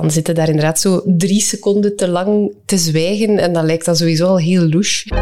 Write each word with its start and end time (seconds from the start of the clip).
dan 0.00 0.10
zitten 0.10 0.34
daar 0.34 0.48
inderdaad 0.48 0.80
zo 0.80 1.02
drie 1.04 1.40
seconden 1.40 1.96
te 1.96 2.08
lang 2.08 2.52
te 2.64 2.76
zwijgen 2.78 3.38
en 3.38 3.52
dat 3.52 3.64
lijkt 3.64 3.84
dan 3.84 3.96
sowieso 3.96 4.26
al 4.26 4.38
heel 4.38 4.68
louche. 4.68 5.14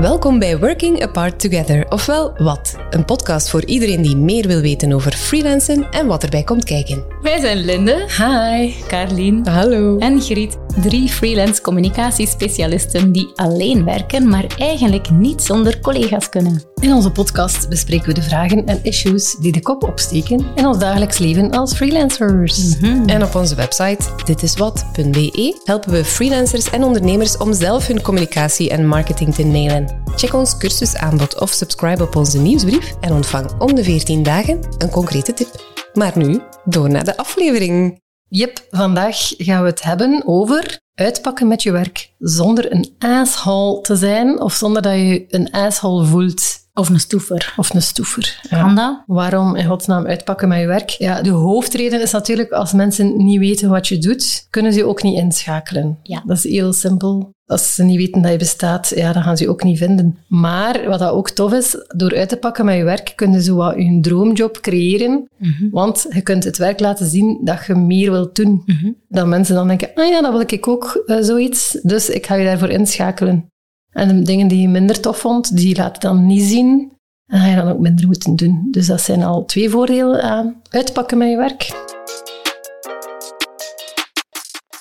Welkom 0.00 0.38
bij 0.38 0.58
Working 0.58 1.02
Apart 1.02 1.40
Together, 1.40 1.86
ofwel 1.88 2.32
Wat, 2.36 2.76
een 2.90 3.04
podcast 3.04 3.50
voor 3.50 3.64
iedereen 3.64 4.02
die 4.02 4.16
meer 4.16 4.46
wil 4.46 4.60
weten 4.60 4.92
over 4.92 5.12
freelancen 5.12 5.90
en 5.90 6.06
wat 6.06 6.22
erbij 6.22 6.42
komt 6.42 6.64
kijken. 6.64 7.04
Wij 7.22 7.40
zijn 7.40 7.64
Linde, 7.64 8.06
Hi. 8.18 8.72
Carlien 8.88 9.46
Hallo. 9.46 9.98
en 9.98 10.20
Griet, 10.20 10.58
drie 10.82 11.08
freelance 11.08 11.62
communicatiespecialisten 11.62 13.12
die 13.12 13.32
alleen 13.34 13.84
werken, 13.84 14.28
maar 14.28 14.46
eigenlijk 14.58 15.10
niet 15.10 15.42
zonder 15.42 15.80
collega's 15.80 16.28
kunnen. 16.28 16.62
In 16.80 16.92
onze 16.92 17.10
podcast 17.10 17.68
bespreken 17.68 18.06
we 18.06 18.14
de 18.14 18.22
vragen 18.22 18.66
en 18.66 18.78
issues 18.82 19.36
die 19.40 19.52
de 19.52 19.62
kop 19.62 19.82
opsteken 19.82 20.46
in 20.54 20.66
ons 20.66 20.78
dagelijks 20.78 21.18
leven 21.18 21.50
als 21.50 21.74
freelancers. 21.74 22.78
En 23.06 23.22
op 23.22 23.34
onze 23.34 23.54
website 23.54 24.04
ditiswat.be 24.24 25.60
helpen 25.64 25.92
we 25.92 26.04
freelancers 26.04 26.70
en 26.70 26.82
ondernemers 26.82 27.36
om 27.36 27.52
zelf 27.52 27.86
hun 27.86 28.02
communicatie 28.02 28.70
en 28.70 28.86
marketing 28.86 29.34
te 29.34 29.44
nailen. 29.44 30.02
Check 30.14 30.34
ons 30.34 30.56
cursusaanbod 30.56 31.40
of 31.40 31.50
subscribe 31.50 32.02
op 32.02 32.16
onze 32.16 32.38
nieuwsbrief 32.38 32.94
en 33.00 33.12
ontvang 33.12 33.50
om 33.58 33.74
de 33.74 33.84
14 33.84 34.22
dagen 34.22 34.60
een 34.78 34.90
concrete 34.90 35.34
tip. 35.34 35.68
Maar 35.92 36.12
nu, 36.18 36.40
door 36.64 36.90
naar 36.90 37.04
de 37.04 37.16
aflevering. 37.16 38.00
Yep, 38.32 38.66
vandaag 38.70 39.32
gaan 39.36 39.62
we 39.62 39.68
het 39.68 39.82
hebben 39.82 40.22
over 40.26 40.78
uitpakken 40.94 41.48
met 41.48 41.62
je 41.62 41.72
werk 41.72 42.12
zonder 42.18 42.72
een 42.72 42.94
asshole 42.98 43.80
te 43.80 43.96
zijn 43.96 44.40
of 44.40 44.52
zonder 44.52 44.82
dat 44.82 44.94
je 44.94 45.24
een 45.28 45.50
asshole 45.50 46.04
voelt. 46.04 46.59
Of 46.74 46.88
een 46.88 47.00
stoever. 47.00 47.54
Of 47.56 47.74
een 47.74 47.82
stoever. 47.82 48.40
Ja. 48.50 48.60
Kan 48.60 48.74
dat? 48.74 49.02
Waarom 49.06 49.56
in 49.56 49.64
godsnaam 49.66 50.06
uitpakken 50.06 50.48
met 50.48 50.60
je 50.60 50.66
werk? 50.66 50.88
Ja, 50.88 51.22
de 51.22 51.30
hoofdreden 51.30 52.02
is 52.02 52.12
natuurlijk 52.12 52.50
als 52.50 52.72
mensen 52.72 53.24
niet 53.24 53.38
weten 53.38 53.68
wat 53.70 53.88
je 53.88 53.98
doet, 53.98 54.46
kunnen 54.50 54.72
ze 54.72 54.84
ook 54.84 55.02
niet 55.02 55.18
inschakelen. 55.18 55.98
Ja. 56.02 56.22
Dat 56.26 56.36
is 56.36 56.44
heel 56.44 56.72
simpel. 56.72 57.32
Als 57.46 57.74
ze 57.74 57.84
niet 57.84 57.96
weten 57.96 58.22
dat 58.22 58.30
je 58.30 58.38
bestaat, 58.38 58.92
ja, 58.94 59.12
dan 59.12 59.22
gaan 59.22 59.36
ze 59.36 59.42
je 59.42 59.50
ook 59.50 59.62
niet 59.62 59.78
vinden. 59.78 60.18
Maar 60.28 60.88
wat 60.88 60.98
dat 60.98 61.12
ook 61.12 61.30
tof 61.30 61.52
is, 61.52 61.76
door 61.96 62.16
uit 62.16 62.28
te 62.28 62.36
pakken 62.36 62.64
met 62.64 62.76
je 62.76 62.84
werk, 62.84 63.12
kun 63.16 63.32
je 63.32 63.42
zo 63.42 63.56
wat 63.56 63.74
je 63.76 63.98
droomjob 64.00 64.60
creëren. 64.60 65.28
Want 65.70 66.06
je 66.10 66.20
kunt 66.20 66.44
het 66.44 66.56
werk 66.58 66.80
laten 66.80 67.06
zien 67.06 67.40
dat 67.44 67.66
je 67.66 67.74
meer 67.74 68.10
wilt 68.10 68.36
doen. 68.36 68.64
Dat 69.08 69.26
mensen 69.26 69.54
dan 69.54 69.68
denken, 69.68 69.90
ah 69.94 70.08
ja, 70.08 70.20
dat 70.20 70.32
wil 70.32 70.40
ik 70.40 70.68
ook, 70.68 71.02
eh, 71.06 71.16
zoiets. 71.20 71.78
Dus 71.82 72.08
ik 72.08 72.26
ga 72.26 72.34
je 72.34 72.44
daarvoor 72.44 72.68
inschakelen. 72.68 73.48
En 73.92 74.08
de 74.18 74.22
dingen 74.22 74.48
die 74.48 74.60
je 74.60 74.68
minder 74.68 75.00
tof 75.00 75.18
vond, 75.18 75.56
die 75.56 75.76
laat 75.76 75.94
je 75.94 76.08
dan 76.08 76.26
niet 76.26 76.42
zien. 76.42 76.92
En 77.26 77.40
ga 77.40 77.46
je 77.46 77.56
dan 77.56 77.68
ook 77.68 77.78
minder 77.78 78.06
moeten 78.06 78.36
doen. 78.36 78.68
Dus 78.70 78.86
dat 78.86 79.00
zijn 79.00 79.22
al 79.22 79.44
twee 79.44 79.70
voordelen 79.70 80.22
aan 80.22 80.62
uitpakken 80.70 81.18
met 81.18 81.30
je 81.30 81.36
werk. 81.36 81.88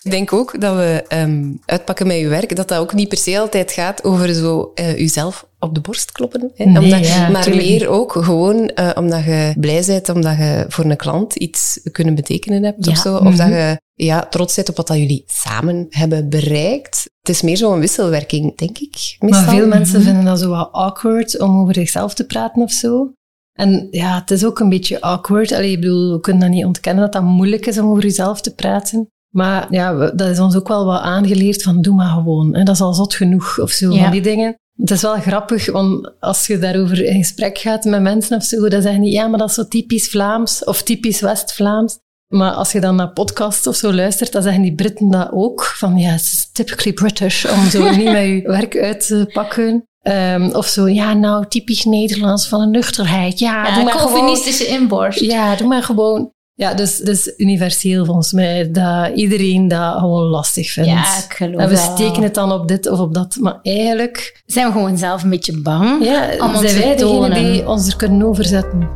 Ik 0.02 0.12
denk 0.12 0.34
ook 0.34 0.62
dat 0.62 0.76
we 0.76 1.06
ehm, 1.08 1.54
uitpakken 1.66 2.08
met 2.08 2.18
je 2.18 2.28
werk, 2.28 2.56
dat 2.56 2.68
dat 2.68 2.80
ook 2.80 2.94
niet 2.94 3.08
per 3.08 3.18
se 3.18 3.40
altijd 3.40 3.72
gaat 3.72 4.04
over 4.04 4.34
zo 4.34 4.72
eh 4.76 4.98
jezelf 4.98 5.49
op 5.60 5.76
de 5.76 5.82
borst 5.82 6.12
kloppen. 6.12 6.52
Hè? 6.56 6.66
Nee, 6.66 6.84
omdat, 6.84 7.08
ja, 7.08 7.30
maar 7.30 7.44
tuurlijk 7.44 7.68
meer 7.68 7.88
ook 7.88 8.12
gewoon 8.12 8.68
eh, 8.68 8.90
omdat 8.96 9.24
je 9.24 9.54
blij 9.60 9.84
bent, 9.86 10.10
omdat 10.10 10.38
je 10.38 10.66
voor 10.68 10.86
een 10.86 10.98
klant 10.98 11.36
iets 11.36 11.80
kunnen 11.92 12.16
betekenen 12.16 12.64
hebt 12.64 12.86
Ja. 12.86 12.92
of 12.92 12.98
zo. 12.98 13.16
Of 13.16 13.36
dat 13.36 13.48
je 13.48 13.80
ja, 13.94 14.26
trots 14.30 14.56
bent 14.56 14.70
op 14.70 14.76
wat 14.76 14.88
dat 14.88 14.98
jullie 14.98 15.24
samen 15.28 15.86
hebben 15.90 16.30
bereikt. 16.30 17.04
Het 17.20 17.30
is 17.30 17.42
meer 17.42 17.58
zo'n 17.58 17.80
wisselwerking, 17.80 18.58
denk 18.58 18.78
ik. 18.78 19.16
Meestal. 19.20 19.42
Maar 19.46 19.56
veel 19.56 19.68
mensen 19.68 20.02
vinden 20.02 20.26
dat 20.26 20.40
zo 20.40 20.50
wat 20.50 20.70
awkward 20.72 21.40
om 21.40 21.60
over 21.62 21.74
zichzelf 21.76 22.14
te 22.14 22.26
praten 22.26 22.62
of 22.62 22.72
zo. 22.72 23.12
En 23.54 23.88
ja, 23.92 24.20
het 24.20 24.32
is 24.32 24.46
ook 24.46 24.60
een 24.60 24.70
beetje 24.70 25.02
awkward. 25.02 25.52
Allee, 25.52 25.72
ik 25.72 25.80
bedoel, 25.82 26.12
we 26.12 26.20
kunnen 26.20 26.42
dat 26.42 26.52
niet 26.52 26.66
ontkennen 26.66 27.04
dat 27.04 27.14
dat 27.14 27.24
moeilijk 27.24 27.66
is 27.66 27.80
om 27.80 27.90
over 27.90 28.04
jezelf 28.04 28.42
te 28.42 28.54
praten. 28.56 29.08
Maar 29.36 29.68
ja, 29.70 29.94
dat 30.12 30.30
is 30.30 30.40
ons 30.40 30.56
ook 30.56 30.68
wel 30.68 30.86
wat 30.86 31.02
aangeleerd 31.02 31.64
van 31.64 31.82
doe 31.82 31.96
maar 31.96 32.10
gewoon. 32.10 32.56
Hè. 32.56 32.64
Dat 32.64 32.76
is 32.76 32.82
al 32.82 32.94
zot 32.94 33.14
genoeg 33.16 33.60
of 33.60 33.72
zo, 33.72 33.94
Ja. 33.94 34.02
van 34.02 34.12
die 34.12 34.22
dingen. 34.22 34.56
Het 34.80 34.92
is 34.92 35.02
wel 35.02 35.20
grappig, 35.20 35.72
want 35.72 36.12
als 36.20 36.48
je 36.48 36.58
daarover 36.58 37.06
in 37.06 37.18
gesprek 37.18 37.58
gaat 37.58 37.84
met 37.84 38.02
mensen 38.02 38.38
of 38.38 38.44
zo, 38.44 38.68
dan 38.68 38.82
zeggen 38.82 39.02
die, 39.02 39.12
ja, 39.12 39.28
maar 39.28 39.40
dat 39.40 39.50
is 39.50 39.56
zo 39.56 39.68
typisch 39.68 40.10
Vlaams 40.10 40.64
of 40.64 40.84
typisch 40.84 41.22
West-Vlaams. 41.22 42.00
Maar 42.28 42.52
als 42.52 42.72
je 42.72 42.80
dan 42.80 42.96
naar 42.96 43.12
podcasts 43.12 43.68
of 43.68 43.76
zo 43.76 43.94
luistert, 43.94 44.32
dan 44.32 44.42
zeggen 44.44 44.62
die 44.62 44.76
Britten 44.76 45.12
dat 45.12 45.30
ook. 45.32 45.64
Van 45.64 45.98
ja, 45.98 46.10
het 46.10 46.22
is 46.22 46.50
typically 46.54 46.94
British 46.94 47.46
om 47.46 47.70
zo 47.70 47.90
niet 47.96 48.12
met 48.12 48.26
je 48.26 48.42
werk 48.46 48.78
uit 48.78 49.08
te 49.08 49.30
pakken. 49.34 49.84
Ehm, 50.02 50.50
of 50.52 50.66
zo, 50.66 50.88
ja, 50.88 51.14
nou, 51.14 51.46
typisch 51.48 51.84
Nederlands 51.84 52.48
van 52.48 52.62
een 52.62 52.72
nuchterheid. 52.72 53.40
Ja, 53.40 53.76
doe 53.76 53.84
maar 53.84 53.94
gewoon. 53.94 54.38
Inborst. 54.68 55.20
Ja, 55.20 55.56
doe 55.56 55.68
maar 55.68 55.84
gewoon. 55.84 56.32
Ja, 56.60 56.74
dus 56.74 57.00
is 57.00 57.34
universeel 57.38 58.06
volgens 58.06 58.32
mij 58.32 58.72
dat 58.72 59.16
iedereen 59.16 59.68
dat 59.68 59.98
gewoon 59.98 60.24
lastig 60.24 60.72
vindt. 60.72 60.90
Ja, 60.90 61.18
ik 61.18 61.34
geloof 61.34 61.62
en 61.62 61.70
we 61.70 61.76
dat 61.76 61.86
wel. 61.86 61.98
steken 61.98 62.24
het 62.24 62.34
dan 62.34 62.52
op 62.52 62.68
dit 62.68 62.90
of 62.90 63.00
op 63.00 63.14
dat. 63.14 63.38
Maar 63.40 63.60
eigenlijk 63.62 64.42
Zijn 64.46 64.68
we 64.68 64.72
gewoon 64.72 64.98
zelf 64.98 65.24
een 65.24 65.30
beetje 65.30 65.62
bang 65.62 66.04
ja, 66.04 66.30
om 66.40 66.56
ons 66.56 66.60
zijn 66.60 66.84
wij 66.84 66.96
degene 66.96 67.34
die 67.34 67.68
ons 67.68 67.88
er 67.88 67.96
kunnen 67.96 68.28
overzetten. 68.28 68.90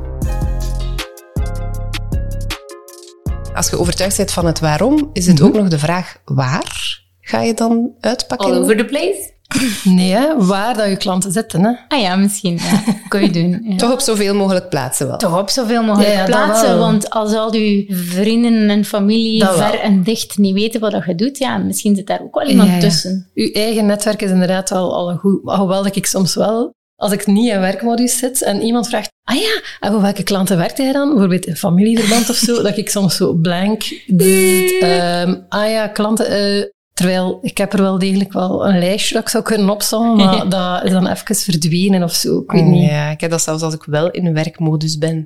Als 3.54 3.70
je 3.70 3.80
overtuigd 3.80 4.18
bent 4.18 4.32
van 4.32 4.46
het 4.46 4.60
waarom, 4.60 5.10
is 5.14 5.28
het 5.28 5.42
ook 5.42 5.54
nog 5.54 5.68
de 5.68 5.80
vraag 5.80 6.18
waar 6.26 7.02
ga 7.22 7.42
je 7.42 7.54
dan 7.54 7.92
uitpakken? 8.00 8.48
All 8.48 8.58
over 8.58 8.78
the 8.78 8.86
place? 8.86 9.33
Nee, 9.84 10.12
hè, 10.12 10.46
waar 10.46 10.74
dat 10.78 10.88
je 10.90 10.98
klanten 10.98 11.32
zitten. 11.32 11.64
Hè. 11.64 11.72
Ah 11.88 12.02
ja, 12.02 12.16
misschien. 12.16 12.54
Ja. 12.62 12.84
Kun 13.10 13.22
je 13.22 13.30
doen. 13.30 13.60
Ja. 13.64 13.76
Toch 13.76 13.92
op 13.92 14.00
zoveel 14.00 14.36
mogelijk 14.36 14.70
plaatsen 14.70 15.08
wel. 15.08 15.18
Toch 15.18 15.40
op 15.40 15.50
zoveel 15.50 15.84
mogelijk 15.84 16.10
Ja, 16.14 16.20
ja, 16.20 16.26
dat 16.26 16.36
plaatsen. 16.36 16.80
Want 16.80 17.10
als 17.10 17.34
al 17.34 17.56
je 17.56 17.86
vrienden 17.90 18.70
en 18.70 18.86
familie 18.86 19.40
Dat 19.40 19.58
wel. 19.58 19.70
ver 19.70 19.80
en 19.80 20.04
dicht 20.04 20.38
niet 20.38 20.54
weten 20.54 20.80
wat 20.80 20.92
dat 20.92 21.06
je 21.06 21.16
doet, 21.16 21.38
ja, 21.38 21.58
misschien 21.58 21.96
zit 21.96 22.08
daar 22.08 22.22
ook 22.22 22.36
wel 22.36 22.48
iemand 22.48 22.70
Ja, 22.70 22.76
ja. 22.76 22.82
tussen. 22.82 23.30
Uw 23.34 23.52
eigen 23.52 23.86
netwerk 23.86 24.22
is 24.22 24.30
inderdaad 24.30 24.70
wel 24.70 24.94
al 24.96 25.10
een 25.10 25.18
goed. 25.18 25.40
Hoewel 25.44 25.84
dat 25.84 25.96
ik 25.96 26.06
soms 26.06 26.36
wel, 26.36 26.72
als 26.96 27.12
ik 27.12 27.26
niet 27.28 27.52
in 27.52 27.60
werkmodus 27.60 28.18
zit 28.18 28.42
en 28.44 28.62
iemand 28.62 28.88
vraagt, 28.88 29.10
ah 29.24 29.36
ja, 29.36 29.62
en 29.80 29.92
voor 29.92 30.02
welke 30.02 30.24
klanten 30.24 30.58
werkt 30.58 30.78
hij 30.78 30.92
dan? 30.92 31.10
Bijvoorbeeld 31.10 31.46
in 31.46 31.56
familieverband 31.56 32.30
of 32.30 32.36
zo, 32.36 32.62
dat 32.64 32.78
ik 32.78 32.90
soms 32.90 33.16
zo 33.16 33.34
blank. 33.34 33.82
zzzt, 34.18 34.82
ehm, 34.82 35.36
ah 35.50 35.70
ja, 35.70 35.88
klanten. 35.88 36.28
eh, 36.28 36.64
terwijl 36.94 37.40
ik 37.42 37.58
heb 37.58 37.74
er 37.74 37.82
wel 37.82 38.00
degelijk 38.00 38.34
wel 38.34 38.68
een 38.68 38.80
lijstje 38.80 39.14
dat 39.14 39.24
ik 39.24 39.30
zou 39.30 39.44
kunnen 39.44 39.70
opzommen, 39.70 40.16
maar 40.16 40.50
dat 40.50 40.84
is 40.84 40.92
dan 40.92 41.08
even 41.08 41.36
verdwenen 41.36 42.04
of 42.04 42.14
zo. 42.14 42.38
Ik 42.40 42.52
weet 42.52 42.66
niet. 42.66 42.90
Ja, 42.90 43.10
ik 43.10 43.22
heb 43.22 43.32
dat 43.32 43.42
zelfs 43.42 43.64
als 43.64 43.74
ik 43.74 43.84
wel 43.86 44.12
in 44.12 44.34
werkmodus 44.34 44.98
ben. 44.98 45.26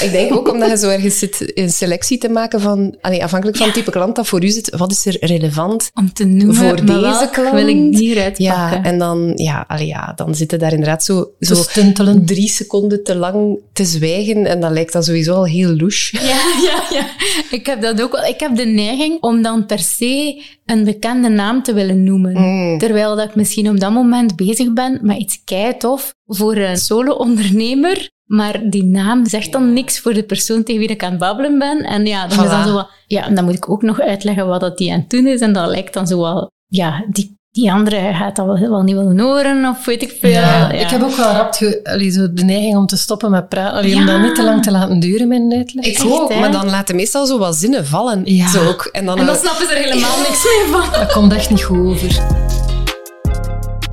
ik 0.00 0.08
denk 0.12 0.32
ook 0.34 0.50
omdat 0.52 0.70
je 0.70 0.76
zo 0.78 0.88
ergens 0.88 1.18
zit 1.18 1.50
een 1.58 1.70
selectie 1.70 2.18
te 2.18 2.28
maken 2.28 2.60
van, 2.60 2.96
allee, 3.00 3.22
afhankelijk 3.24 3.56
van 3.58 3.66
het 3.66 3.74
type 3.76 3.90
klant 3.90 4.16
dat 4.16 4.26
voor 4.26 4.44
u 4.44 4.48
zit, 4.48 4.76
wat 4.76 4.90
is 4.90 5.06
er 5.06 5.16
relevant 5.20 5.90
Om 5.94 6.12
te 6.12 6.24
noemen, 6.24 6.54
voor 6.54 6.76
deze 6.86 7.28
klant? 7.32 7.54
wil 7.54 7.68
ik 7.68 7.96
hieruit 7.98 8.38
Ja, 8.38 8.68
pakken. 8.70 8.84
en 8.92 8.98
dan, 8.98 9.32
ja, 9.34 9.64
allee, 9.68 9.86
ja, 9.86 10.12
dan 10.16 10.34
zitten 10.34 10.58
daar 10.58 10.72
inderdaad 10.72 11.04
zo, 11.04 11.30
Zo 11.40 11.54
zo 11.54 11.62
stuntelen. 11.62 12.24
drie 12.26 12.48
seconden 12.48 13.04
te 13.04 13.16
lang 13.16 13.58
te 13.72 13.84
zwijgen 13.84 14.46
en 14.46 14.60
dat 14.60 14.70
lijkt 14.70 14.92
dan 14.92 15.02
sowieso 15.02 15.34
al 15.34 15.44
heel 15.46 15.76
louche. 15.76 16.16
Ja, 16.16 16.40
ja, 16.66 16.82
ja. 16.98 17.06
Ik 17.50 17.66
heb 17.66 17.82
dat 17.82 18.02
ook 18.02 18.12
wel. 18.12 18.24
Ik 18.24 18.40
heb 18.40 18.56
de 18.56 18.66
neiging 18.66 19.20
om 19.20 19.42
dan 19.42 19.66
per 19.66 19.78
se 19.78 20.42
een 20.66 20.84
bekende 20.84 21.28
naam 21.28 21.62
te 21.62 21.72
willen 21.72 22.04
noemen. 22.04 22.32
Mm. 22.32 22.78
Terwijl 22.78 23.16
dat 23.16 23.28
ik 23.28 23.34
misschien 23.34 23.68
op 23.68 23.80
dat 23.80 23.92
moment 23.92 24.36
bezig 24.36 24.72
ben 24.72 24.98
met 25.02 25.18
iets 25.18 25.44
keitof 25.44 26.14
voor 26.26 26.56
een 26.56 26.76
solo-ondernemer. 26.76 28.10
Maar 28.24 28.70
die 28.70 28.84
naam 28.84 29.26
zegt 29.26 29.52
dan 29.52 29.72
niks 29.72 30.00
voor 30.00 30.14
de 30.14 30.22
persoon 30.22 30.62
tegen 30.62 30.80
wie 30.80 30.90
ik 30.90 31.02
aan 31.02 31.10
het 31.10 31.18
babbelen 31.18 31.58
ben. 31.58 31.78
En 31.78 32.06
ja, 32.06 32.26
dan 32.26 32.44
is 32.44 32.50
dan 32.50 32.66
zo 32.66 32.72
wat, 32.72 32.90
ja, 33.06 33.26
en 33.26 33.34
dan 33.34 33.44
moet 33.44 33.54
ik 33.54 33.70
ook 33.70 33.82
nog 33.82 34.00
uitleggen 34.00 34.46
wat 34.46 34.60
dat 34.60 34.78
die 34.78 34.92
aan 34.92 34.98
het 34.98 35.10
doen 35.10 35.26
is. 35.26 35.40
En 35.40 35.52
dat 35.52 35.68
lijkt 35.68 35.94
dan 35.94 36.06
zo 36.06 36.20
wel, 36.20 36.50
ja, 36.66 37.04
die, 37.08 37.36
die 37.52 37.72
andere 37.72 38.14
gaat 38.14 38.36
dat 38.36 38.46
wel, 38.46 38.70
wel 38.70 38.82
niet 38.82 38.94
willen 38.96 39.20
horen, 39.20 39.68
of 39.68 39.84
weet 39.84 40.02
ik 40.02 40.16
veel. 40.20 40.30
Ja, 40.30 40.40
Ja. 40.40 40.70
Ik 40.70 40.88
heb 40.88 41.02
ook 41.02 41.16
wel 41.16 41.32
rap 41.32 41.54
allee, 41.84 42.10
zo 42.10 42.32
de 42.32 42.44
neiging 42.44 42.76
om 42.76 42.86
te 42.86 42.96
stoppen 42.96 43.30
met 43.30 43.48
praten, 43.48 43.78
allee, 43.78 43.94
om 43.94 44.06
dat 44.06 44.20
niet 44.20 44.34
te 44.34 44.42
lang 44.42 44.62
te 44.62 44.70
laten 44.70 45.00
duren, 45.00 45.28
mijn 45.28 45.52
uitleg. 45.52 45.84
Ik 45.84 46.02
ook, 46.04 46.34
maar 46.34 46.52
dan 46.52 46.70
laten 46.70 46.96
meestal 46.96 47.26
zo 47.26 47.38
wat 47.38 47.56
zinnen 47.56 47.86
vallen. 47.86 48.22
Ja. 48.24 48.48
Zo 48.48 48.68
ook. 48.68 48.88
En 48.92 49.04
dan, 49.04 49.18
En 49.18 49.26
dan 49.26 49.36
snappen 49.36 49.66
ze 49.66 49.72
er 49.74 49.82
helemaal 49.84 50.18
niks 50.28 50.44
meer 50.44 50.80
van. 50.80 51.00
Dat 51.00 51.12
komt 51.12 51.32
echt 51.32 51.50
niet 51.50 51.62
goed 51.62 51.86
over. 51.86 52.22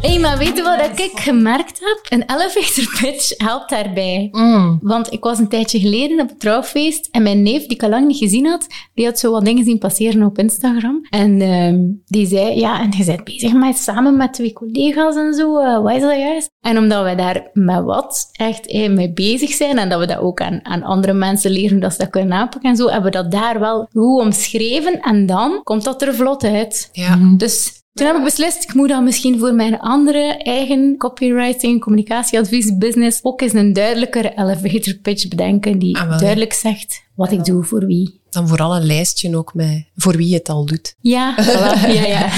Hé, 0.02 0.20
maar 0.20 0.38
weet 0.38 0.56
je 0.56 0.64
wat 0.64 1.00
ik 1.00 1.20
gemerkt 1.20 1.80
heb? 1.80 2.20
Een 2.20 2.36
elevator 2.36 2.98
pitch 3.02 3.38
helpt 3.38 3.70
daarbij. 3.70 4.28
Mm. 4.32 4.80
Want 4.82 5.14
ik 5.14 5.24
was 5.24 5.40
een 5.40 5.48
tijdje 5.48 5.80
geleden 5.80 6.20
op 6.20 6.30
een 6.30 6.38
trouwfeest 6.38 7.08
en 7.12 7.24
mijn 7.24 7.44
neef, 7.44 7.62
die 7.62 7.74
ik 7.74 7.84
al 7.84 7.90
lang 7.90 8.08
niet 8.08 8.18
gezien 8.18 8.46
had, 8.46 8.68
die 8.94 9.06
had 9.06 9.20
zo 9.20 9.32
wat 9.32 9.46
dingen 9.46 9.64
zien 9.64 9.78
passeren 9.78 10.24
op 10.24 10.38
Instagram. 10.38 11.02
En 11.10 11.42
ehm, 11.42 11.80
die 12.06 12.28
zei, 12.28 12.60
ja, 12.60 12.82
en 12.82 12.94
je 12.98 13.06
bent 13.06 13.24
bezig 13.24 13.54
met 13.54 13.78
samen 13.78 14.18
met 14.18 14.34
twee 14.34 14.54
collega's 14.54 15.16
en 15.16 15.34
zo, 15.34 15.58
eh, 15.58 15.82
wat 15.82 15.96
is 15.96 16.02
dat 16.02 16.16
juist? 16.16 16.50
En 16.62 16.78
omdat 16.78 17.04
wij 17.04 17.16
daar 17.16 17.50
met 17.54 17.84
wat 17.84 18.30
echt 18.32 18.68
eh, 18.68 18.90
mee 18.90 19.12
bezig 19.14 19.52
zijn 19.52 19.78
en 19.78 19.90
dat 19.90 20.00
we 20.00 20.08
dat 20.08 20.20
ook 20.20 20.42
aan, 20.42 20.60
aan 20.66 20.84
andere 20.84 21.14
mensen 21.14 21.52
leren 21.52 21.80
dat 21.80 21.92
ze 21.92 21.98
dat 21.98 22.10
kunnen 22.10 22.38
aanpakken 22.38 22.70
en 22.70 22.76
zo, 22.76 22.88
hebben 22.88 23.12
we 23.12 23.18
dat 23.18 23.32
daar 23.32 23.60
wel 23.60 23.88
goed 23.92 24.22
omschreven 24.22 25.00
en 25.02 25.26
dan 25.26 25.64
komt 25.64 25.84
dat 25.84 26.02
er 26.02 26.16
vlot 26.16 26.44
uit. 26.44 26.90
Ja. 26.92 27.18
Dus 27.38 27.79
toen 28.00 28.08
heb 28.08 28.18
ik 28.18 28.24
beslist, 28.24 28.64
ik 28.64 28.74
moet 28.74 28.90
dan 28.90 29.04
misschien 29.04 29.40
voor 29.40 29.54
mijn 29.54 29.80
andere 29.80 30.38
eigen 30.44 30.96
copywriting, 30.98 31.82
communicatieadvies, 31.82 32.78
business 32.78 33.20
ook 33.22 33.42
eens 33.42 33.54
een 33.54 33.74
duidelijkere 33.74 34.34
elevator 34.36 34.94
pitch 34.94 35.28
bedenken 35.28 35.80
die 35.80 35.98
Ah, 35.98 36.20
duidelijk 36.20 36.54
zegt 36.54 37.02
wat 37.16 37.32
ik 37.32 37.46
doe 37.46 37.64
voor 37.64 37.86
wie. 37.86 38.20
Dan 38.30 38.48
vooral 38.48 38.76
een 38.76 38.86
lijstje 38.86 39.38
ook 39.38 39.54
met 39.54 39.84
voor 39.96 40.18
wie 40.18 40.28
je 40.30 40.36
het 40.36 40.50
al 40.50 40.66
doet. 40.66 40.96
Ja, 41.02 41.36
voilà. 41.46 41.88
ja, 41.94 42.06
ja. 42.06 42.30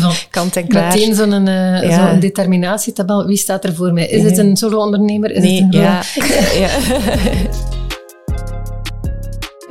Zo 0.00 0.10
Kant 0.30 0.56
en 0.56 0.68
klaar. 0.68 0.92
Meteen 0.94 1.14
zo'n 1.14 1.32
eh, 1.48 1.82
Ja. 1.82 2.10
zo'n 2.10 2.20
determinatietabel. 2.20 3.26
Wie 3.26 3.36
staat 3.36 3.64
er 3.64 3.74
voor 3.74 3.92
mij? 3.92 4.06
Is 4.08 4.22
het 4.22 4.38
een 4.38 4.56
solo-ondernemer? 4.56 5.30
Is 5.30 5.42
Nee, 5.42 5.62
het 5.62 5.74
een 5.74 5.80
ja. 5.80 6.02
ja. 6.58 6.68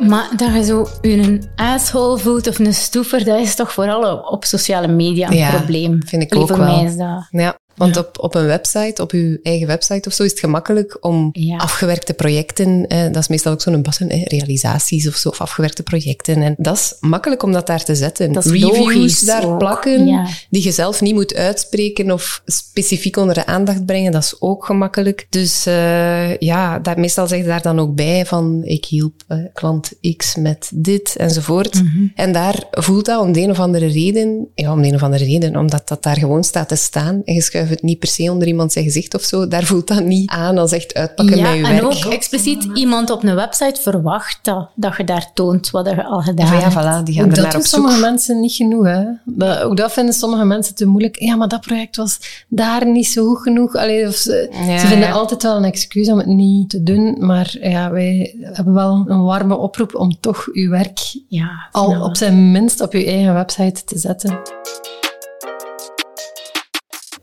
Maar 0.07 0.29
dat 0.35 0.53
je 0.53 0.63
zo 0.63 0.87
een 1.01 1.43
asshole 1.55 2.17
voelt 2.17 2.47
of 2.47 2.59
een 2.59 2.73
stoever, 2.73 3.23
dat 3.25 3.39
is 3.39 3.55
toch 3.55 3.73
vooral 3.73 4.17
op, 4.17 4.45
sociale 4.45 4.87
media 4.87 5.27
een 5.29 5.37
Ja, 5.37 5.49
probleem. 5.57 5.99
vind 6.05 6.21
ik 6.23 6.35
ook 6.35 6.47
wel. 6.47 6.57
mij 6.57 6.83
is 6.83 6.95
dat... 6.97 7.27
Ja, 7.29 7.57
want 7.75 7.97
op, 7.97 8.17
op 8.19 8.35
een 8.35 8.45
website, 8.45 9.01
op 9.01 9.11
uw 9.11 9.37
eigen 9.43 9.67
website 9.67 10.09
of 10.09 10.13
zo, 10.15 10.23
is 10.23 10.31
het 10.31 10.39
gemakkelijk 10.39 10.97
om 11.01 11.29
Ja. 11.31 11.57
afgewerkte 11.57 12.13
projecten, 12.13 12.87
eh, 12.87 13.03
dat 13.03 13.15
is 13.15 13.27
meestal 13.27 13.51
ook 13.51 13.61
zo'n 13.61 13.81
bassen, 13.81 14.09
eh, 14.09 14.25
realisaties 14.25 15.07
of 15.07 15.15
zo, 15.15 15.29
of 15.29 15.41
afgewerkte 15.41 15.83
projecten. 15.83 16.41
En 16.41 16.55
dat 16.57 16.75
is 16.75 16.95
makkelijk 16.99 17.43
om 17.43 17.51
dat 17.51 17.67
daar 17.67 17.83
te 17.83 17.95
zetten. 17.95 18.31
Dat 18.31 18.45
is 18.45 18.51
Reviews 18.51 19.19
daar 19.19 19.45
ook, 19.45 19.57
plakken, 19.57 20.07
ja. 20.07 20.27
die 20.49 20.63
je 20.63 20.71
zelf 20.71 21.01
niet 21.01 21.13
moet 21.13 21.35
uitspreken 21.35 22.11
of 22.11 22.41
specifiek 22.45 23.17
onder 23.17 23.35
de 23.35 23.45
aandacht 23.45 23.85
brengen, 23.85 24.11
dat 24.11 24.23
is 24.23 24.35
ook 24.39 24.65
gemakkelijk. 24.65 25.27
Dus 25.29 25.65
eh, 25.65 26.37
ja, 26.37 26.79
dat, 26.79 26.97
meestal 26.97 27.27
zeg 27.27 27.39
je 27.39 27.45
daar 27.45 27.61
dan 27.61 27.79
ook 27.79 27.95
bij 27.95 28.25
van, 28.25 28.61
ik 28.63 28.85
hielp 28.85 29.23
eh, 29.27 29.37
klant 29.53 29.91
X 30.17 30.35
met 30.35 30.71
dit 30.73 31.15
enzovoort. 31.15 31.73
Mhm. 31.73 32.05
En 32.15 32.31
daar 32.31 32.63
voelt 32.71 33.05
dat 33.05 33.21
om 33.21 33.31
de 33.31 33.41
een 33.41 33.49
of 33.49 33.59
andere 33.59 33.85
reden, 33.87 34.47
ja, 34.55 34.71
om 34.71 34.81
de 34.81 34.87
een 34.87 34.95
of 34.95 35.03
andere 35.03 35.25
reden, 35.25 35.55
omdat 35.55 35.87
dat 35.87 36.03
daar 36.03 36.17
gewoon 36.17 36.43
staat 36.43 36.67
te 36.67 36.75
staan 36.75 37.21
en 37.25 37.33
je 37.33 37.41
schuift 37.63 37.81
het 37.81 37.89
niet 37.89 37.99
per 37.99 38.07
se 38.09 38.31
onder 38.31 38.47
iemand 38.47 38.71
zijn 38.71 38.85
gezicht 38.85 39.13
of 39.15 39.21
zo, 39.21 39.47
daar 39.47 39.63
voelt 39.63 39.87
dat 39.87 40.03
niet 40.03 40.29
aan 40.29 40.57
als 40.57 40.71
echt 40.71 40.93
uitpakken 40.93 41.37
ja, 41.37 41.43
met 41.49 41.59
je 41.59 41.65
en 41.65 41.71
werk. 41.71 41.83
ook 41.85 42.05
expliciet 42.13 42.67
iemand 42.73 43.09
op 43.11 43.23
een 43.23 43.35
website 43.35 43.81
verwacht 43.81 44.39
dat, 44.41 44.67
dat 44.75 44.97
je 44.97 45.03
daar 45.03 45.31
toont 45.33 45.69
wat 45.71 45.85
je 45.89 46.05
al 46.05 46.21
gedaan 46.21 46.47
Van 46.47 46.57
ja, 46.57 46.63
hebt. 46.63 46.73
voilà, 47.01 47.03
die 47.03 47.15
gaan 47.15 47.23
Ook 47.25 47.29
er 47.29 47.35
dat 47.35 47.45
naar 47.45 47.55
op 47.55 47.61
zoek. 47.61 47.65
sommige 47.65 47.99
mensen 47.99 48.39
niet 48.39 48.53
genoeg. 48.53 48.85
Hè? 48.85 49.03
Dat, 49.25 49.61
ook 49.61 49.77
dat 49.77 49.91
vinden 49.93 50.13
sommige 50.13 50.45
mensen 50.45 50.75
te 50.75 50.85
moeilijk. 50.85 51.19
Ja, 51.19 51.35
maar 51.35 51.47
dat 51.47 51.61
project 51.61 51.95
was 51.95 52.19
daar 52.47 52.87
niet 52.87 53.07
zo 53.07 53.25
goed 53.25 53.41
genoeg. 53.41 53.75
Allee, 53.75 54.07
of 54.07 54.15
ze, 54.15 54.49
Ja, 54.67 54.77
ze 54.79 54.87
vinden 54.87 55.07
ja. 55.07 55.13
altijd 55.13 55.43
wel 55.43 55.55
een 55.55 55.63
excuus 55.63 56.09
om 56.09 56.17
het 56.17 56.27
niet 56.27 56.69
te 56.69 56.83
doen. 56.83 57.15
Maar 57.19 57.55
ja, 57.61 57.91
wij 57.91 58.35
hebben 58.41 58.73
wel 58.73 59.03
een 59.07 59.23
warme 59.23 59.57
oproep 59.57 59.95
om 59.95 60.19
toch 60.19 60.47
uw 60.51 60.69
werk 60.69 60.99
Ja, 61.27 61.67
al 61.71 62.01
op 62.03 62.17
zijn 62.17 62.51
minst 62.51 62.81
op 62.81 62.93
uw 62.93 63.05
eigen 63.05 63.33
website 63.33 63.83
te 63.83 63.97
zetten. 63.99 64.39